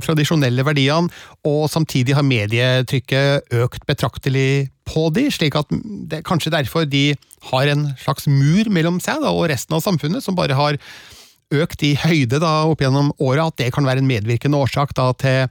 [0.06, 1.12] tradisjonelle verdiene,
[1.44, 7.12] og samtidig har medietrykket økt betraktelig på de, slik at det er kanskje derfor de
[7.52, 10.80] har en slags mur mellom seg da, og resten av samfunnet, som bare har
[11.54, 15.12] økt i høyde da, opp gjennom året, at det kan være en medvirkende årsak da,
[15.20, 15.46] til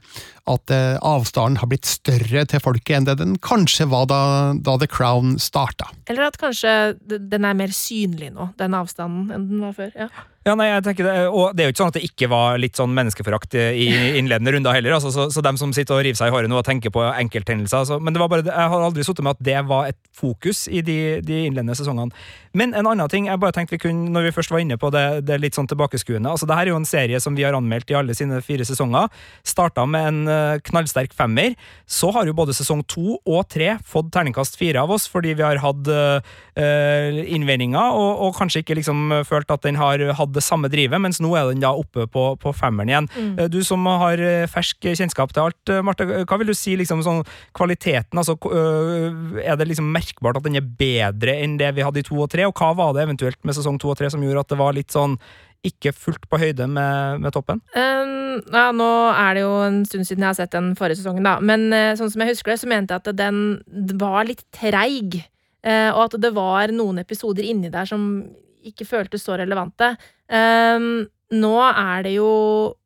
[0.51, 4.21] at eh, avstanden har blitt større til folket enn det den kanskje var da,
[4.59, 5.89] da The Crown starta.
[6.11, 9.95] Eller at kanskje den er mer synlig nå, den avstanden, enn den var før.
[9.95, 10.11] Ja.
[10.43, 12.57] Ja, nei, jeg tenker det, og det er jo ikke sånn at det ikke var
[12.59, 13.85] litt sånn menneskeforakt i
[14.19, 16.57] innledende runder heller, altså, så, så dem som sitter og river seg i håret nå
[16.59, 19.45] og tenker på enkelthendelser, altså, men det var bare, jeg har aldri sittet med at
[19.47, 22.11] det var et fokus i de, de innledende sesongene.
[22.53, 24.91] Men en annen ting, jeg bare tenkte vi kunne, når vi først var inne på
[24.93, 27.55] det, det litt sånn tilbakeskuende, altså det her er jo en serie som vi har
[27.55, 29.07] anmeldt i alle sine fire sesonger,
[29.47, 31.55] starta med en eh, knallsterk femmer,
[31.87, 35.47] så har jo både sesong to og tre fått terningkast fire av oss, fordi vi
[35.47, 40.43] har hatt øh, innvendinger, og, og kanskje ikke liksom følt at den har hatt det
[40.45, 43.09] samme drivet, mens nå er den da oppe på, på femmeren igjen.
[43.13, 43.37] Mm.
[43.53, 47.03] Du som har eh, fersk kjennskap til alt, eh, Marte, hva vil du si liksom
[47.05, 47.23] sånn
[47.55, 48.37] kvaliteten, altså
[49.43, 52.29] er det liksom merkbart at den er bedre enn det vi hadde i to og
[52.33, 54.61] tre, og hva var det eventuelt med sesong to og tre som gjorde at det
[54.61, 55.17] var litt sånn
[55.63, 57.61] ikke fullt på høyde med, med toppen?
[57.75, 61.23] Um, ja, nå er det jo en stund siden jeg har sett den forrige sesongen,
[61.27, 61.37] da.
[61.39, 65.21] Men uh, sånn som jeg husker det, så mente jeg at den var litt treig.
[65.63, 68.25] Uh, og at det var noen episoder inni der som
[68.69, 69.93] ikke føltes så relevante.
[70.27, 72.31] Um, nå er det jo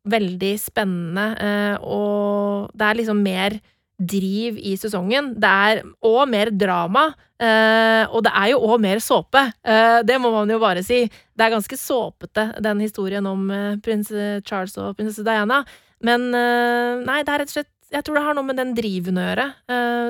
[0.07, 3.57] veldig spennende, eh, og det er liksom mer
[3.97, 5.31] driv i sesongen.
[5.41, 7.07] Det er òg mer drama,
[7.41, 9.41] eh, og det er jo òg mer såpe.
[9.65, 11.05] Eh, det må man jo bare si.
[11.07, 13.49] Det er ganske såpete, den historien om
[13.83, 14.13] prins
[14.45, 15.63] Charles og prinsesse Diana.
[16.05, 19.15] Men nei, det er rett og slett Jeg tror det har noe med den driven
[19.15, 19.45] å gjøre,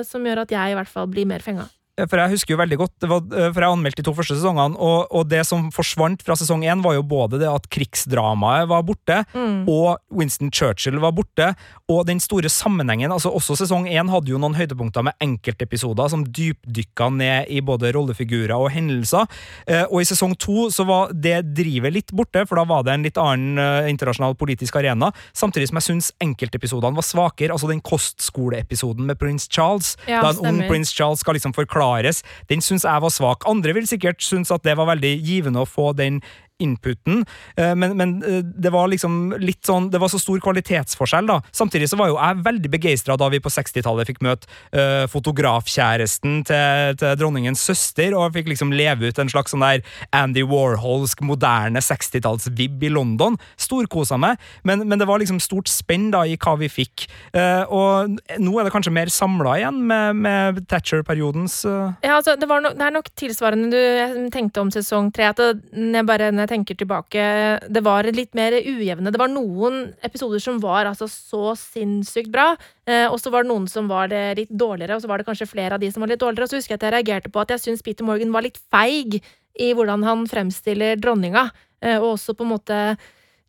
[0.04, 1.68] som gjør at jeg i hvert fall blir mer fenga.
[2.06, 4.76] For jeg husker jo veldig godt, var, eh, for jeg anmeldte de to første sesongene,
[4.78, 8.82] og, og det som forsvant fra sesong én, var jo både det at krigsdramaet var
[8.86, 9.64] borte, Mm.
[9.68, 11.54] og Winston Churchill var borte,
[11.88, 13.10] og den store sammenhengen.
[13.10, 17.92] altså Også sesong én hadde jo noen høydepunkter med enkeltepisoder som dypdykka ned i både
[17.94, 19.26] rollefigurer og hendelser.
[19.66, 22.94] Eh, og i sesong to så var det drivet litt borte, for da var det
[22.94, 25.10] en litt annen eh, internasjonal politisk arena.
[25.32, 27.50] Samtidig som jeg syns enkeltepisodene var svakere.
[27.56, 30.68] Altså den kostskoleepisoden med prins Charles, Ja, da en ung stemmer.
[30.68, 31.54] prins Charles skal liksom
[31.88, 33.44] forklares, den syns jeg var svak.
[33.48, 36.20] Andre vil sikkert synes at det var veldig givende å få den
[36.58, 37.24] inputen,
[37.56, 41.38] eh, men, men eh, det var liksom litt sånn Det var så stor kvalitetsforskjell, da.
[41.54, 46.42] Samtidig så var jo jeg veldig begeistra da vi på 60-tallet fikk møte eh, fotografkjæresten
[46.48, 49.84] til, til dronningens søster, og fikk liksom leve ut en slags sånn der
[50.16, 53.38] Andy Warholsk moderne 60-talls-vib i London.
[53.60, 57.06] Storkosa meg, men, men det var liksom stort spenn da i hva vi fikk.
[57.34, 62.72] Og nå er det kanskje mer samla igjen med, med Thatcher-periodens Ja, altså, det, no,
[62.76, 65.30] det er nok tilsvarende du tenkte om sesong tre.
[65.32, 67.24] At det, bare, jeg tenker tilbake,
[67.68, 69.12] det var litt mer ujevne.
[69.12, 72.54] Det var noen episoder som var altså så sinnssykt bra,
[72.88, 75.28] eh, og så var det noen som var det litt dårligere, og så var det
[75.28, 76.48] kanskje flere av de som var litt dårligere.
[76.48, 78.56] Og så husker jeg at jeg reagerte på at jeg syns Peter Morgan var litt
[78.72, 79.20] feig
[79.58, 81.50] i hvordan han fremstiller dronninga,
[81.84, 82.80] eh, og også på en måte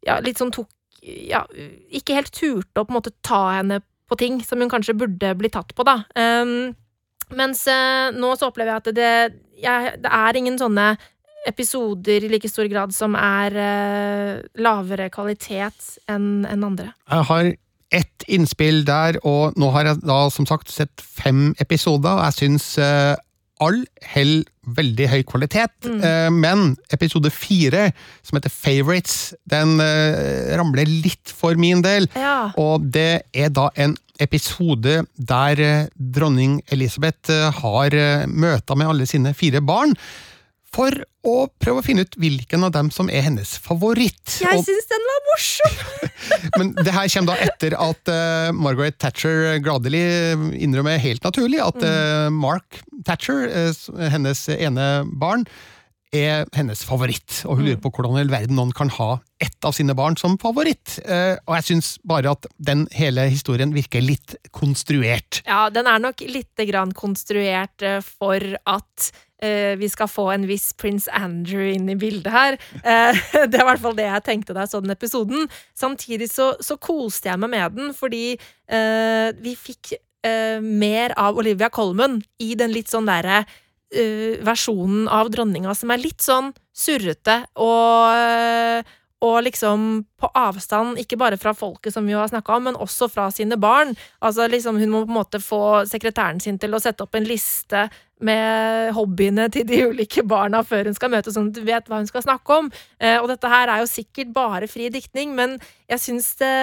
[0.06, 1.46] ja, litt sånn tok Ja,
[1.96, 3.78] ikke helt turte å på en måte ta henne
[4.12, 6.02] på ting som hun kanskje burde bli tatt på, da.
[6.12, 6.74] Um,
[7.40, 9.14] mens eh, nå så opplever jeg at det,
[9.62, 10.90] jeg, det er ingen sånne
[11.48, 16.92] episoder i like stor grad som er eh, lavere kvalitet enn enn andre.
[17.10, 17.52] Jeg har
[17.90, 22.38] ett innspill der, og nå har jeg da som sagt sett fem episoder, og jeg
[22.44, 23.16] syns eh,
[23.60, 23.82] all
[24.14, 24.44] hell
[24.78, 27.88] veldig høy kvalitet, eh, men episode fire,
[28.22, 32.06] som heter Favorites, den eh, ramler litt for min del.
[32.14, 32.52] Ja.
[32.62, 38.92] Og det er da en episode der eh, dronning Elisabeth eh, har eh, møter med
[38.92, 39.96] alle sine fire barn,
[40.76, 40.94] for
[41.26, 44.36] å prøve å finne ut hvilken av dem som er hennes favoritt.
[44.40, 45.80] Jeg syns den var morsom!
[46.60, 50.04] men det her kommer da etter at uh, Margaret Thatcher gladelig
[50.62, 55.48] innrømmer helt naturlig at uh, Mark Thatcher, uh, hennes ene barn,
[56.16, 57.44] er hennes favoritt.
[57.46, 60.38] Og hun lurer på hvordan i verden noen kan ha ett av sine barn som
[60.42, 60.98] favoritt.
[61.06, 65.42] Eh, og jeg syns bare at den hele historien virker litt konstruert.
[65.46, 69.12] Ja, den er nok lite grann konstruert eh, for at
[69.44, 72.60] eh, vi skal få en viss prins Andrew inn i bildet her.
[73.50, 75.48] Det er i hvert fall det jeg tenkte da jeg så den episoden.
[75.78, 78.38] Samtidig så, så koste jeg meg med den, fordi
[79.40, 79.96] vi fikk
[80.62, 83.40] mer av Olivia Colman i den litt sånn derre
[83.94, 88.88] eh, versjonen av dronninga som er litt sånn surrete og
[89.20, 89.88] og liksom
[90.20, 93.58] på avstand, ikke bare fra folket som vi har snakka om, men også fra sine
[93.60, 93.92] barn.
[94.24, 97.28] Altså liksom Hun må på en måte få sekretæren sin til å sette opp en
[97.28, 97.90] liste
[98.24, 102.00] med hobbyene til de ulike barna før hun skal møte, sånn at du vet hva
[102.00, 102.72] hun skal snakke om.
[103.00, 105.58] Eh, og dette her er jo sikkert bare fri diktning, men
[105.92, 106.54] jeg syns, det,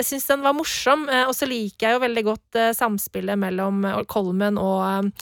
[0.00, 1.08] jeg syns den var morsom.
[1.08, 3.80] Eh, og så liker jeg jo veldig godt samspillet mellom
[4.12, 5.12] Kolmen og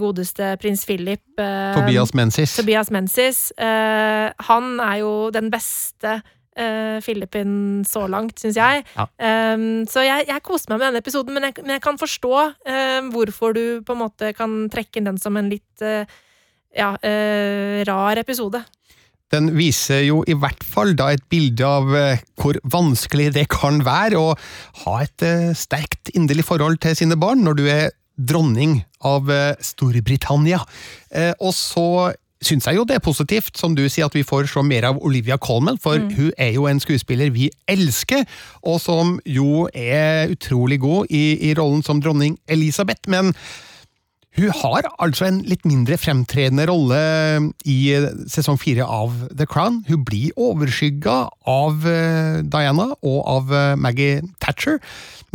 [0.00, 1.22] godeste prins Philip.
[1.38, 2.56] eh, Tobias Mensis.
[2.56, 3.52] Tobias Mensis.
[3.58, 6.20] eh, han er jo den beste
[6.56, 8.84] uh, Filippin så langt, syns jeg.
[8.96, 9.04] Ja.
[9.54, 12.32] Um, så jeg, jeg koste meg med denne episoden, men jeg, men jeg kan forstå
[12.64, 16.08] eh, hvorfor du på en måte kan trekke inn den som en litt eh,
[16.76, 18.62] ja, eh, rar episode.
[19.34, 23.80] Den viser jo i hvert fall da et bilde av eh, hvor vanskelig det kan
[23.84, 24.32] være å
[24.84, 29.54] ha et eh, sterkt inderlig forhold til sine barn når du er dronning av eh,
[29.60, 30.62] Storbritannia.
[31.10, 32.12] Eh, Og så
[32.46, 34.98] syns jeg jo det er positivt, som du sier, at vi får se mer av
[35.02, 38.26] Olivia Colman, for hun er jo en skuespiller vi elsker,
[38.62, 43.08] og som jo er utrolig god i, i rollen som dronning Elisabeth.
[43.08, 43.32] men
[44.36, 46.98] hun har altså en litt mindre fremtredende rolle
[47.64, 47.78] i
[48.28, 49.80] sesong fire av The Crown.
[49.88, 51.16] Hun blir overskygga
[51.48, 54.76] av eh, Diana og av eh, Maggie Thatcher,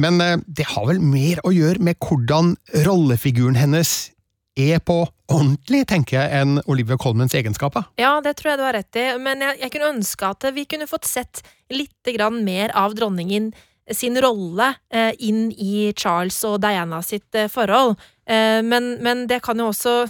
[0.02, 4.12] men eh, det har vel mer å gjøre med hvordan rollefiguren hennes
[4.60, 5.00] er på
[5.32, 7.88] ordentlig, tenker jeg, enn Olivia Colmans egenskaper.
[8.02, 10.68] Ja, det tror jeg du har rett i, men jeg, jeg kunne ønske at vi
[10.70, 11.96] kunne fått sett litt
[12.44, 13.54] mer av dronningen
[13.92, 17.98] sin rolle eh, inn i Charles og Diana sitt eh, forhold.
[18.30, 20.04] Eh, men, men det kan jo også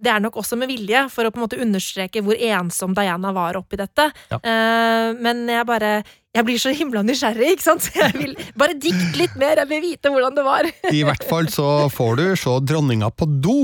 [0.00, 3.34] det er nok også med vilje, for å på en måte understreke hvor ensom Diana
[3.36, 4.06] var oppi dette.
[4.32, 4.38] Ja.
[4.40, 5.98] Eh, men jeg bare
[6.30, 7.84] jeg blir så himla nysgjerrig, ikke sant?
[7.84, 10.68] Så jeg vil bare dikte litt mer, jeg vil vite hvordan det var.
[10.94, 13.60] I hvert fall så får du se dronninga på do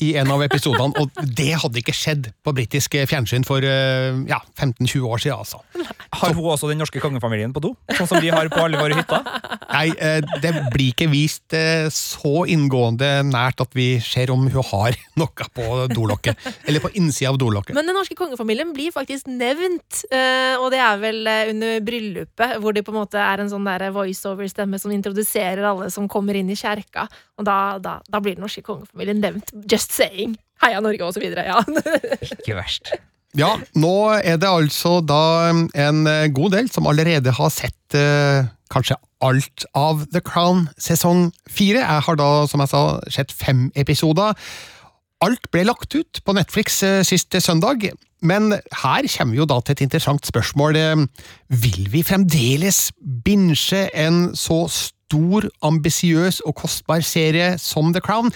[0.00, 4.40] i en av episodene, og det hadde ikke skjedd på britisk fjernsyn for eh, ja,
[4.58, 5.60] 15-20 år siden, altså.
[6.10, 7.74] Har hun også den norske kongefamilien på do?
[7.94, 9.26] Sånn som vi har på alle våre hytter?
[9.70, 14.66] Nei, eh, det blir ikke vist eh, så inngående nært at vi ser om hun
[14.72, 16.40] har noe på dolokket.
[16.68, 17.76] Eller på innsida av dolokket.
[17.76, 22.76] Men den norske kongefamilien blir faktisk nevnt, eh, og det er vel under bryllupet, hvor
[22.76, 26.50] det på en måte er en sånn der voiceover-stemme som introduserer alle som kommer inn
[26.50, 27.06] i kjerka,
[27.40, 29.54] og da, da, da blir den norske kongefamilien nevnt.
[29.70, 30.38] Just saying.
[30.62, 31.46] Heia Norge, og så videre.
[31.48, 31.60] Ja.
[32.38, 32.92] Ikke verst.
[33.38, 36.00] Ja, nå er det altså da en
[36.34, 41.82] god del som allerede har sett eh, kanskje alt av The Crown sesong fire.
[41.84, 42.82] Jeg har da, som jeg sa,
[43.12, 44.34] sett fem episoder.
[45.20, 47.90] Alt ble lagt ut på Netflix eh, sist søndag,
[48.24, 50.78] men her kommer vi jo da til et interessant spørsmål.
[50.80, 51.04] Eh,
[51.62, 52.88] Vil vi fremdeles
[53.24, 58.30] binche en så stor, ambisiøs og kostbar serie som The Crown,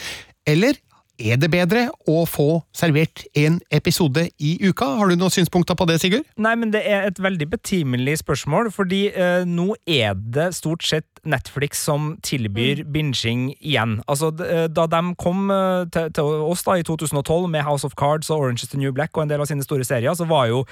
[0.47, 0.77] eller
[1.21, 4.87] er det bedre å få servert én episode i uka?
[4.99, 6.27] Har du noen synspunkter på det, Sigurd?
[6.41, 11.07] Nei, men det er et veldig betimelig spørsmål, fordi eh, nå er det stort sett
[11.23, 14.01] Netflix som tilbyr binging igjen.
[14.11, 17.95] Altså, eh, da de kom eh, til, til oss da i 2012 med House of
[17.99, 20.27] Cards og Orange is the New Black og en del av sine store serier, så
[20.29, 20.65] var jo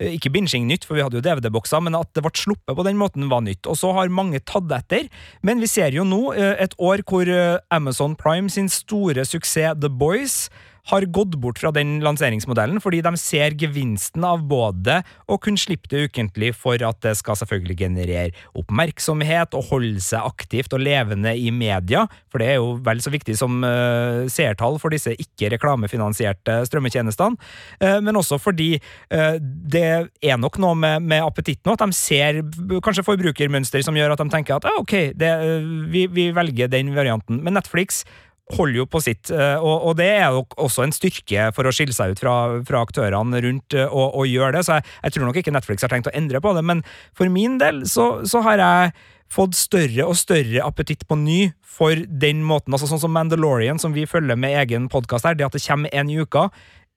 [0.00, 2.98] ikke binging nytt, for vi hadde jo DVD-bokser, men at det ble sluppet på den
[3.00, 3.68] måten var nytt.
[3.68, 5.10] Og så har mange tatt etter.
[5.44, 9.76] Men vi ser jo nå eh, et år hvor eh, Amazon Prime sin store suksess
[9.80, 10.48] The Boys
[10.88, 15.00] har gått bort fra den lanseringsmodellen, fordi de ser gevinsten av både
[15.30, 20.24] å kunne slippe det ukentlig for at det skal selvfølgelig generere oppmerksomhet og holde seg
[20.26, 24.78] aktivt og levende i media, for det er jo vel så viktig som uh, seertall
[24.82, 27.38] for disse ikke-reklamefinansierte strømmetjenestene,
[27.84, 29.86] uh, men også fordi uh, det
[30.22, 32.42] er nok noe med, med appetitten, og at de ser
[32.84, 35.30] kanskje forbrukermønster som gjør at de tenker at ah, ok, det,
[35.92, 37.40] vi, vi velger den varianten.
[37.44, 38.04] Men Netflix
[38.56, 41.74] holder jo på sitt, eh, og, og det er jo også en styrke for å
[41.74, 42.34] skille seg ut fra,
[42.66, 45.86] fra aktørene rundt eh, og, og gjøre det, så jeg, jeg tror nok ikke Netflix
[45.86, 46.84] har tenkt å endre på det, men
[47.16, 48.92] for min del så, så har jeg
[49.30, 51.40] fått større og større appetitt på ny
[51.70, 55.46] for den måten, altså sånn som Mandalorian, som vi følger med egen podkast her, det
[55.46, 56.48] at det kommer en i uka,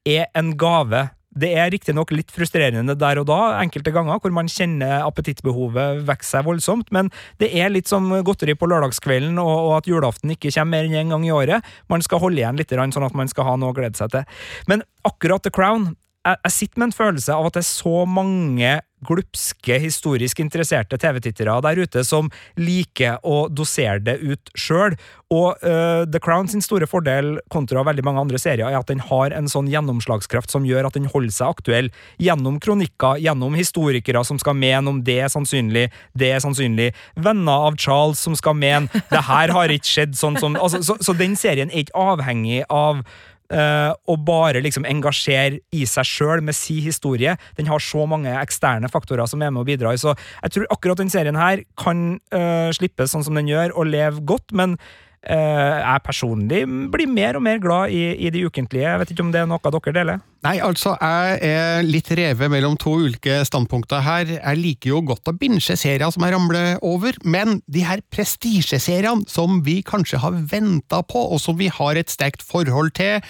[0.10, 1.06] er en gave.
[1.34, 6.36] Det er riktignok litt frustrerende der og da, enkelte ganger, hvor man kjenner appetittbehovet vokse
[6.36, 7.10] seg voldsomt, men
[7.42, 10.96] det er litt som godteri på lørdagskvelden, og, og at julaften ikke kommer mer enn
[10.98, 11.74] én en gang i året.
[11.92, 14.26] Man skal holde igjen litt, sånn at man skal ha noe å glede seg til.
[14.70, 15.94] Men akkurat The Crown
[16.24, 21.58] jeg, sitter med en følelse av at det er så mange glupske, historisk interesserte TV-tittere
[21.66, 24.96] der ute som liker å dosere det ut sjøl.
[25.34, 29.04] Og uh, The Crown sin store fordel kontra veldig mange andre serier er at den
[29.04, 34.24] har en sånn gjennomslagskraft som gjør at den holder seg aktuell gjennom kronikker, gjennom historikere
[34.24, 38.56] som skal mene om det er sannsynlig, det er sannsynlig, venner av Charles som skal
[38.56, 42.08] mene det her har ikke skjedd sånn som altså, så, så den serien er ikke
[42.14, 43.04] avhengig av
[43.52, 47.36] og bare liksom engasjere i seg sjøl med si historie.
[47.58, 49.92] Den har så mange eksterne faktorer som er med å bidra.
[50.00, 53.92] Så jeg tror akkurat den serien her kan uh, slippes sånn som den gjør, og
[53.92, 54.78] leve godt, men
[55.24, 58.84] jeg personlig blir mer og mer glad i, i de ukentlige.
[58.84, 60.24] Jeg vet ikke om det er noe dere deler?
[60.44, 64.34] Nei, altså, jeg er litt revet mellom to ulike standpunkter her.
[64.36, 69.24] Jeg liker jo godt å binche serier som jeg ramler over, men de her prestisjeseriene
[69.32, 73.24] som vi kanskje har venta på, og som vi har et sterkt forhold til,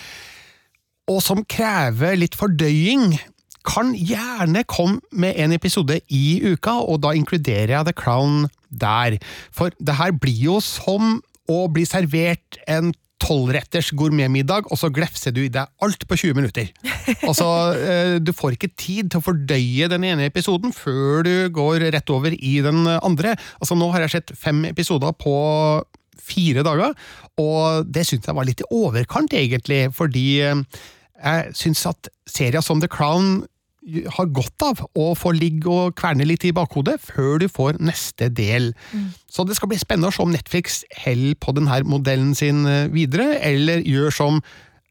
[1.12, 3.20] og som krever litt fordøying,
[3.64, 9.20] kan gjerne komme med en episode i uka, og da inkluderer jeg The Crown der.
[9.56, 11.22] For det her blir jo som
[11.52, 16.38] å blir servert en tolvretters gourmetmiddag, og så glefser du i deg alt på 20
[16.40, 16.72] minutter.
[17.30, 21.88] Altså, eh, Du får ikke tid til å fordøye den ene episoden før du går
[21.96, 23.36] rett over i den andre.
[23.60, 25.36] Altså, Nå har jeg sett fem episoder på
[26.24, 26.94] fire dager,
[27.42, 30.84] og det syns jeg var litt i overkant, egentlig, fordi eh,
[31.24, 33.44] jeg syns at serier som The Crown
[34.16, 38.30] har godt av å få ligge og kverne litt i bakhodet før du får neste
[38.32, 38.72] del.
[39.28, 42.88] Så det skal bli spennende å se om Netflix holder på denne modellen sin eh,
[42.94, 44.44] videre, eller gjør som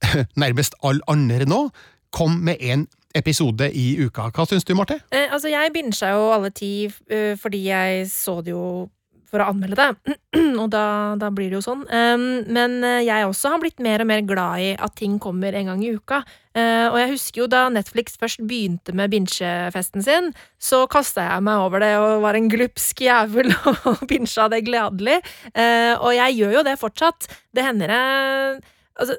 [0.42, 1.66] nærmest all andre nå,
[2.12, 2.86] kom med en
[3.16, 4.30] episode i uka.
[4.32, 4.98] Hva syns du, Marte?
[5.12, 8.88] Eh, altså, jeg binsja jo alle ti eh, fordi jeg så det jo
[9.32, 10.16] for å anmelde det,
[10.60, 10.84] og da,
[11.20, 11.86] da blir det jo sånn.
[11.88, 15.56] Um, men eh, jeg også har blitt mer og mer glad i at ting kommer
[15.56, 16.20] en gang i uka.
[16.52, 20.30] Uh, og jeg husker jo da Netflix først begynte med binsjefesten sin,
[20.60, 23.54] så kasta jeg meg over det og var en glupsk jævel
[23.88, 25.22] og binsja det gladelig.
[25.56, 27.30] Uh, og jeg gjør jo det fortsatt.
[27.56, 28.62] Det hender jeg
[29.00, 29.14] Altså,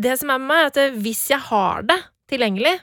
[0.00, 1.98] det som er med meg, er at hvis jeg har det
[2.32, 2.78] tilgjengelig,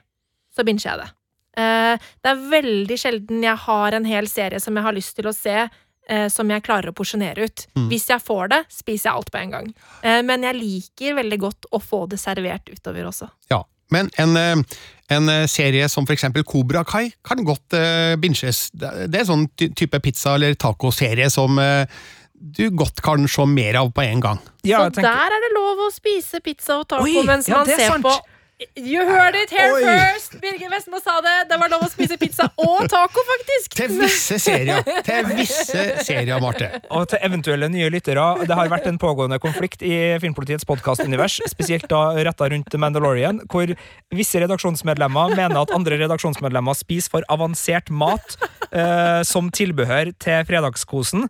[0.54, 1.08] så binsjer jeg det.
[1.56, 5.30] Uh, det er veldig sjelden jeg har en hel serie som jeg har lyst til
[5.32, 5.66] å se,
[6.10, 7.68] eh, som jeg klarer å porsjonere ut.
[7.76, 7.88] Mm.
[7.92, 9.72] Hvis jeg får det, spiser jeg alt på en gang.
[10.02, 13.30] Eh, men jeg liker veldig godt å få det servert utover også.
[13.54, 14.78] Ja, men en, eh,
[15.14, 18.70] en eh, serie som for eksempel Cobra Kai kan godt uh, binges.
[18.74, 21.86] Det er sånn ty type pizza- eller tacoserie som eh,
[22.34, 24.40] du godt kan se mer av på en gang.
[24.66, 27.60] Ja, Så tenker- der er det lov å spise pizza og taco Oi, mens ja,
[27.62, 28.04] man er ser sant.
[28.04, 28.16] på
[28.56, 29.82] You heard it here Oi.
[29.84, 30.40] first!
[30.40, 31.50] Birger Vestmo sa det.
[31.50, 33.74] Det var lov å spise pizza og taco, faktisk!
[33.76, 36.70] Til visse serier, til visse serier, Marte.
[36.96, 41.90] Og til eventuelle nye lyttere, det har vært en pågående konflikt i Filmpolitiets podkastunivers, spesielt
[41.92, 43.76] da retta rundt Mandalorian, hvor
[44.16, 48.38] visse redaksjonsmedlemmer mener at andre redaksjonsmedlemmer spiser for avansert mat
[48.72, 51.28] eh, som tilbehør til fredagskosen,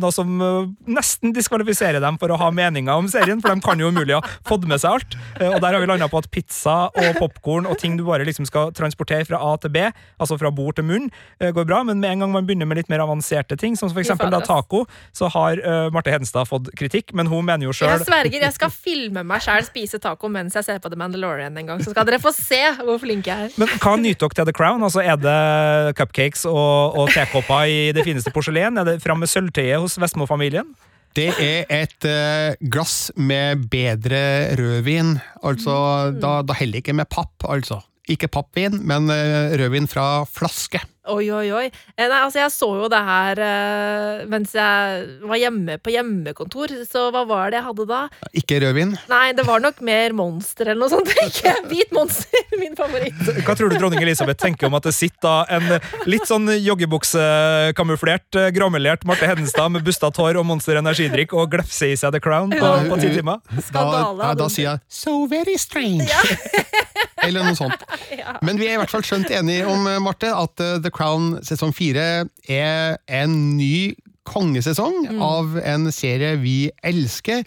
[0.00, 3.80] noe som eh, nesten diskvalifiserer dem for å ha meninger om serien, for de kan
[3.80, 5.16] jo umulig ha fått med seg alt.
[5.40, 8.26] Eh, og der har vi landa på at pizza og popkorn og ting du bare
[8.26, 9.84] liksom skal transportere fra A til B,
[10.18, 12.82] altså fra bord til munn, eh, går bra, men med en gang man begynner med
[12.82, 14.84] litt mer avanserte ting, som for eksempel da taco,
[15.14, 18.72] så har uh, Marte Hedenstad fått kritikk, men hun mener jo Jeg sverger, jeg skal
[18.72, 21.82] filme meg sjæl spise taco mens jeg ser på The Mandalorian en gang.
[21.84, 23.54] Så skal dere få se hvor flink jeg er.
[23.60, 24.82] Men hva nyter dere til The Crown?
[24.86, 28.80] Altså, Er det cupcakes og, og tekopper i det fineste porselen?
[28.80, 30.68] Er det fram med sølvtøyet hos Vestmo-familien?
[31.14, 35.18] Det er et eh, glass med bedre rødvin.
[35.44, 37.78] Altså, da, da heller ikke med papp, altså.
[38.04, 40.80] Ikke pappvin, men eh, rødvin fra flaske.
[41.08, 41.64] Oi, oi, oi.
[41.96, 46.72] Eh, Nei, altså, jeg så jo det her eh, mens jeg var hjemme på hjemmekontor,
[46.88, 47.98] så hva var det jeg hadde da?
[48.36, 48.92] Ikke rødvin.
[49.08, 51.64] Nei, det var nok mer Monster eller noe sånt, tenker jeg.
[51.72, 53.24] Hvit Monster, min favoritt.
[53.44, 58.36] Hva tror du dronning Elisabeth tenker om at det sitter da en litt sånn joggebuksekamuflert,
[58.56, 62.52] gråmelert Marte Hedenstad med bustet hår og Monster energidrikk og glefser i seg The Crown
[62.52, 62.84] på, Ja.
[62.90, 63.40] på ti timer?
[63.48, 66.08] Da, Skandale, da, da hadde sier jeg 'so very strange'.
[67.26, 67.84] Eller noe sånt.
[68.46, 71.38] Men vi er i hvert fall skjønt enige om, eh, Marte, at eh, The Crown
[71.46, 73.94] sesong fire er en ny
[74.24, 75.22] kongesesong Mm.
[75.22, 77.42] av en serie vi elsker.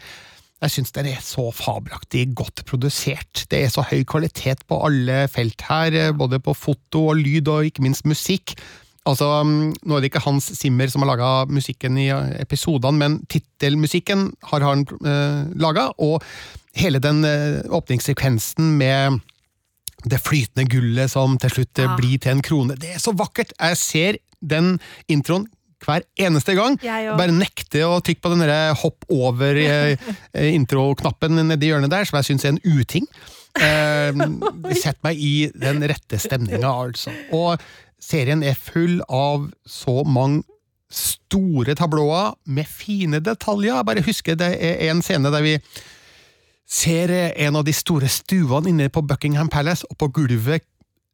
[0.61, 3.45] Jeg syns den er så fabelaktig godt produsert.
[3.49, 7.47] Det er så høy kvalitet på alle felt her, eh, både på foto og lyd
[7.53, 8.55] og ikke minst musikk.
[9.07, 12.09] Altså, mm, Nå er det ikke Hans Zimmer som har laga musikken i
[12.41, 16.21] episodene, men tittelmusikken har han eh, laga, og
[16.75, 19.21] hele den eh, åpningssekvensen med
[20.05, 21.95] det flytende gullet som til slutt eh, Ja.
[21.97, 22.75] blir til en krone.
[22.77, 23.53] Det er så vakkert!
[23.59, 24.77] Jeg ser den
[25.09, 25.47] introen
[25.85, 26.77] hver eneste gang.
[26.81, 29.97] Bare nekter å trykke på den der hopp over eh,
[30.33, 33.07] eh, nedi hjørnet der, som jeg syns er en uting.
[33.57, 37.13] Eh, Sett setter meg i den rette stemninga, altså.
[37.33, 37.57] Og
[37.99, 40.43] serien er full av så mange
[40.93, 43.75] store tablåer med fine detaljer.
[43.75, 45.57] Jeg bare husker det er en scene der vi
[46.67, 50.65] ser en av de store stuene inne på Buckingham Palace, og på gulvet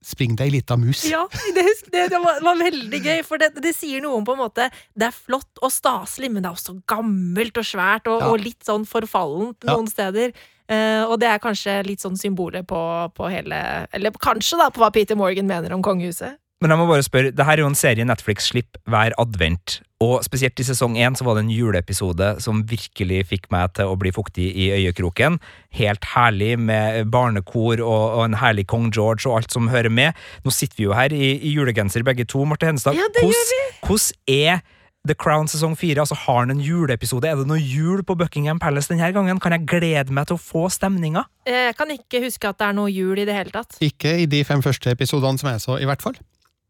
[0.04, 1.06] springer det ei lita mus.
[1.08, 1.22] Ja,
[1.56, 4.42] det, det, det var, var veldig gøy, for det, det sier noe om på en
[4.42, 8.32] måte Det er flott og staselig, men det er også gammelt og svært, og, Ja.
[8.34, 9.78] og litt sånn forfallent Ja.
[9.78, 10.34] noen steder.
[10.64, 12.80] Uh, og det er kanskje litt sånn symbolet på,
[13.14, 13.58] på hele
[13.92, 16.38] Eller kanskje da på hva Peter Morgan mener om kongehuset.
[16.64, 19.82] Men jeg må bare spørre, det her er jo en serie Netflix slipper hver advent,
[20.04, 23.92] og spesielt i sesong én så var det en juleepisode som virkelig fikk meg til
[23.92, 25.38] å bli fuktig i øyekroken.
[25.76, 30.16] Helt herlig med barnekor og, og en herlig kong George og alt som hører med.
[30.48, 32.96] Nå sitter vi jo her i, i julegenser begge to, Marte Henstad.
[33.00, 34.64] Ja, det gjør Hvordan- Hvordan er
[35.08, 36.00] The Crown sesong fire?
[36.00, 37.28] Altså, har den en juleepisode?
[37.28, 39.40] Er det noe jul på Buckingham Palace denne gangen?
[39.44, 41.26] Kan jeg glede meg til å få stemninga?
[41.46, 43.76] Eh, Jeg kan ikke huske at det er noe jul i det hele tatt.
[43.84, 46.16] Ikke i de fem første episodene som jeg så, i hvert fall.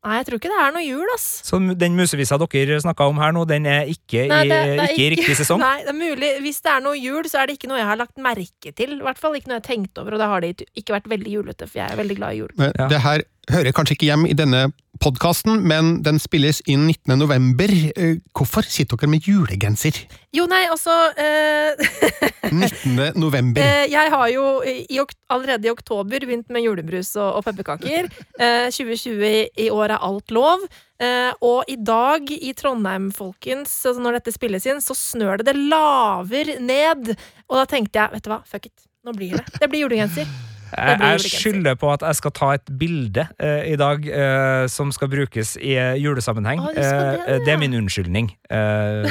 [0.04, 1.26] Nei, jeg tror ikke det er noe jul, ass.
[1.48, 4.80] Så den musevisa dere snakka om her nå, den er ikke, Nei, i, det- det
[4.84, 5.60] er ikke i riktig sesong?
[5.64, 6.32] Nei, det er mulig.
[6.44, 8.98] Hvis det er noe jul, så er det ikke noe jeg har lagt merke til.
[9.00, 11.08] I hvert fall ikke noe jeg har tenkt over, og da har det ikke vært
[11.14, 12.52] veldig julete, for jeg er veldig glad i jul.
[12.60, 12.88] Men Ja.
[12.92, 13.24] Det her
[13.56, 14.66] hører kanskje ikke hjem i denne
[15.02, 17.16] podkasten, men den spilles inn 19.
[17.20, 17.72] november.
[17.98, 19.98] Eh, Hvorfor sitter dere med julegenser?
[20.34, 21.82] Jo, nei, altså eh,
[22.54, 23.18] 19.
[23.20, 23.62] november.
[23.64, 24.86] Eh, jeg har jo i,
[25.34, 28.08] allerede i oktober begynt med julebrus og, og pepperkaker.
[28.38, 30.64] Eh, 2020 i, i år er alt lov.
[31.04, 35.50] Eh, og i dag i Trondheim, folkens, altså når dette spilles inn, så snør det.
[35.52, 37.16] Det laver ned.
[37.50, 38.90] Og da tenkte jeg, vet du hva, fuck it.
[39.04, 39.44] Nå blir det.
[39.60, 40.30] Det blir julegenser.
[40.78, 45.10] Jeg, skylder på at jeg skal ta et bilde eh, i dag eh, som skal
[45.12, 46.64] brukes i julesammenheng.
[46.64, 47.40] Ah, det, ja.
[47.46, 48.32] det er min unnskyldning.
[48.50, 49.10] Eh,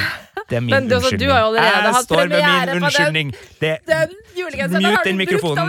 [0.50, 2.82] det er min Men altså, du har allerede jeg hatt står med min den.
[2.82, 3.34] unnskyldning.
[3.60, 4.08] Det, Den
[4.82, 5.68] Mute den mikrofonen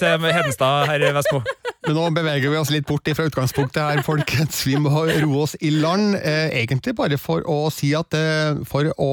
[0.00, 1.44] til Hedenstad, herr Vestmo.
[1.90, 4.60] Men nå beveger vi oss litt bort fra utgangspunktet her, folkens.
[4.62, 6.14] Vi må roe oss i land.
[6.20, 9.08] Eh, egentlig bare for å si at eh, for å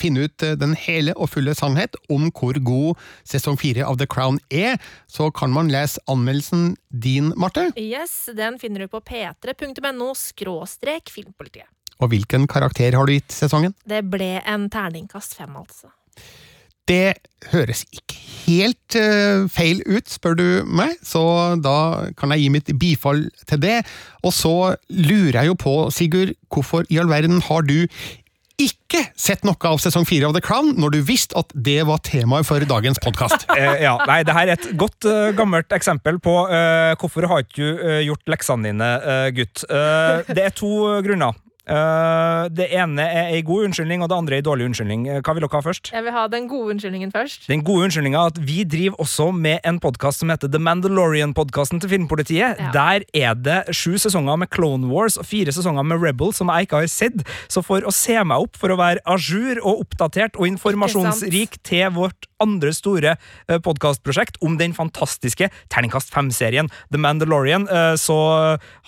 [0.00, 4.08] finne ut eh, den hele og fulle sannhet om hvor god sesong fire av The
[4.08, 4.80] Crown er,
[5.12, 7.66] så kan man lese anmeldelsen din, Marte.
[7.76, 11.68] Yes, Den finner du på p3.no skråstrek filmpolitiet.
[12.00, 13.76] Og hvilken karakter har du gitt sesongen?
[13.84, 15.92] Det ble en terningkast fem, altså.
[16.90, 17.14] Det
[17.52, 21.22] høres ikke helt uh, feil ut, spør du meg, så
[21.62, 23.76] da kan jeg gi mitt bifall til det.
[24.26, 24.56] Og så
[24.90, 27.86] lurer jeg jo på, Sigurd, hvorfor i all verden har du
[28.62, 32.02] ikke sett noe av sesong fire av The Crown, når du visste at det var
[32.06, 33.46] temaet for dagens podkast?
[33.58, 37.46] eh, ja, nei, det her er et godt, uh, gammelt eksempel på uh, hvorfor har
[37.46, 38.90] ikke du uh, gjort leksene dine,
[39.36, 39.64] gutt.
[40.28, 41.38] det er to grunner.
[41.62, 45.04] Uh, det ene er ei god unnskyldning, og det andre er ei dårlig unnskyldning.
[45.06, 45.92] Uh, hva vil dere ha først?
[45.94, 47.44] Jeg vil ha den gode unnskyldningen først.
[47.46, 51.92] Den gode unnskyldninga at vi driver også med en podkast som heter The Mandalorian-podkasten til
[51.92, 52.58] Filmpolitiet.
[52.58, 52.72] Ja.
[52.74, 56.66] Der er det sju sesonger med Clone Wars og fire sesonger med Rebel som jeg
[56.66, 57.22] ikke har sett.
[57.46, 61.60] Så for å se meg opp, for å være à jour og oppdatert og informasjonsrik
[61.62, 67.68] til vårt andre store uh, podkastprosjekt om den fantastiske terningkast 5-serien The Mandalorian,
[68.00, 68.16] så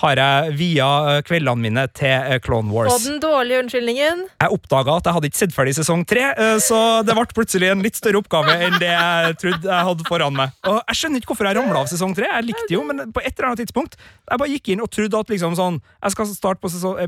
[0.01, 2.93] har jeg via kveldene mine til Clone Clone Wars.
[2.93, 4.25] Og den dårlige unnskyldningen?
[4.41, 7.71] Jeg oppdaga at jeg hadde ikke sett ferdig sesong tre, eh, så det ble plutselig
[7.73, 10.55] en litt større oppgave enn det jeg trodde jeg hadde foran meg.
[10.69, 12.29] Og Jeg skjønner ikke hvorfor jeg ramla av sesong tre.
[12.31, 15.21] Jeg likte jo, men på et eller annet tidspunkt Jeg bare gikk inn og trodde
[15.21, 16.99] at liksom sånn Jeg skal starte på sesong,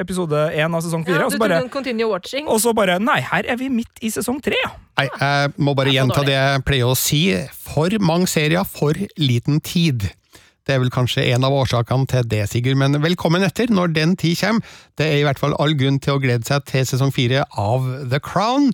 [0.00, 1.60] episode én av sesong fire, ja, og, så bare,
[2.46, 4.72] og så bare Nei, her er vi midt i sesong tre, ja.
[5.00, 7.22] Nei, jeg må bare gjenta det jeg pleier å si.
[7.70, 10.10] For mange serier, for liten tid.
[10.66, 14.16] Det er vel kanskje en av årsakene til det, Sigurd, men velkommen etter når den
[14.20, 14.74] tid kommer.
[15.00, 17.86] Det er i hvert fall all grunn til å glede seg til sesong fire av
[18.12, 18.68] The Crown.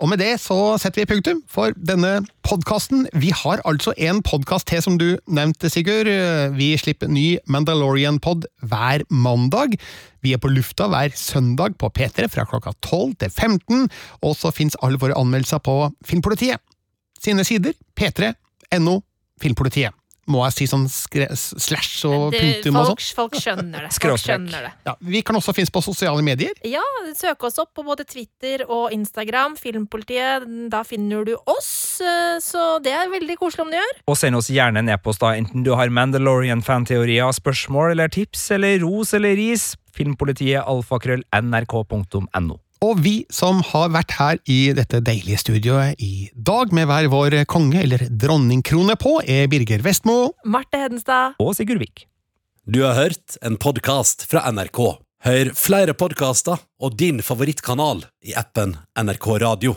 [0.00, 3.06] Og med det så setter vi punktum for denne podkasten.
[3.16, 6.08] Vi har altså en podkast til, som du nevnte, Sigurd.
[6.56, 9.76] Vi slipper ny Mandalorian-pod hver mandag.
[10.24, 13.84] Vi er på lufta hver søndag på P3 fra klokka 12 til 15,
[14.24, 16.64] og så finnes alle våre anmeldelser på Filmpolitiet
[17.22, 19.00] sine sider, p3.no
[19.40, 19.96] Filmpolitiet
[20.30, 23.02] må jeg si sånn slash og det, punktum og sånn?
[23.18, 23.92] Folk skjønner det.
[24.02, 24.72] Folk skjønner det.
[24.88, 26.56] Ja, vi kan også finnes på sosiale medier.
[26.66, 26.82] Ja,
[27.18, 29.56] søk oss opp på både Twitter og Instagram.
[29.60, 30.46] Filmpolitiet.
[30.72, 33.96] Da finner du oss, eh, så det er veldig koselig om du gjør.
[34.10, 38.80] Og send oss gjerne en e-post, da, enten du har Mandalorian-fanteorier, spørsmål eller tips eller
[38.84, 39.74] ros eller ris.
[39.96, 42.60] Filmpolitiet alfakrøll nrk.no.
[42.84, 47.38] Og vi som har vært her i dette deilige studioet i dag med hver vår
[47.48, 50.34] konge- eller dronningkrone på, er Birger Vestmo.
[50.44, 51.38] Marte Hedenstad.
[51.40, 52.04] Og Sigurd Vik.
[52.66, 54.98] Du har hørt en podkast fra NRK.
[55.26, 59.76] Hør flere podkaster og din favorittkanal i appen NRK Radio.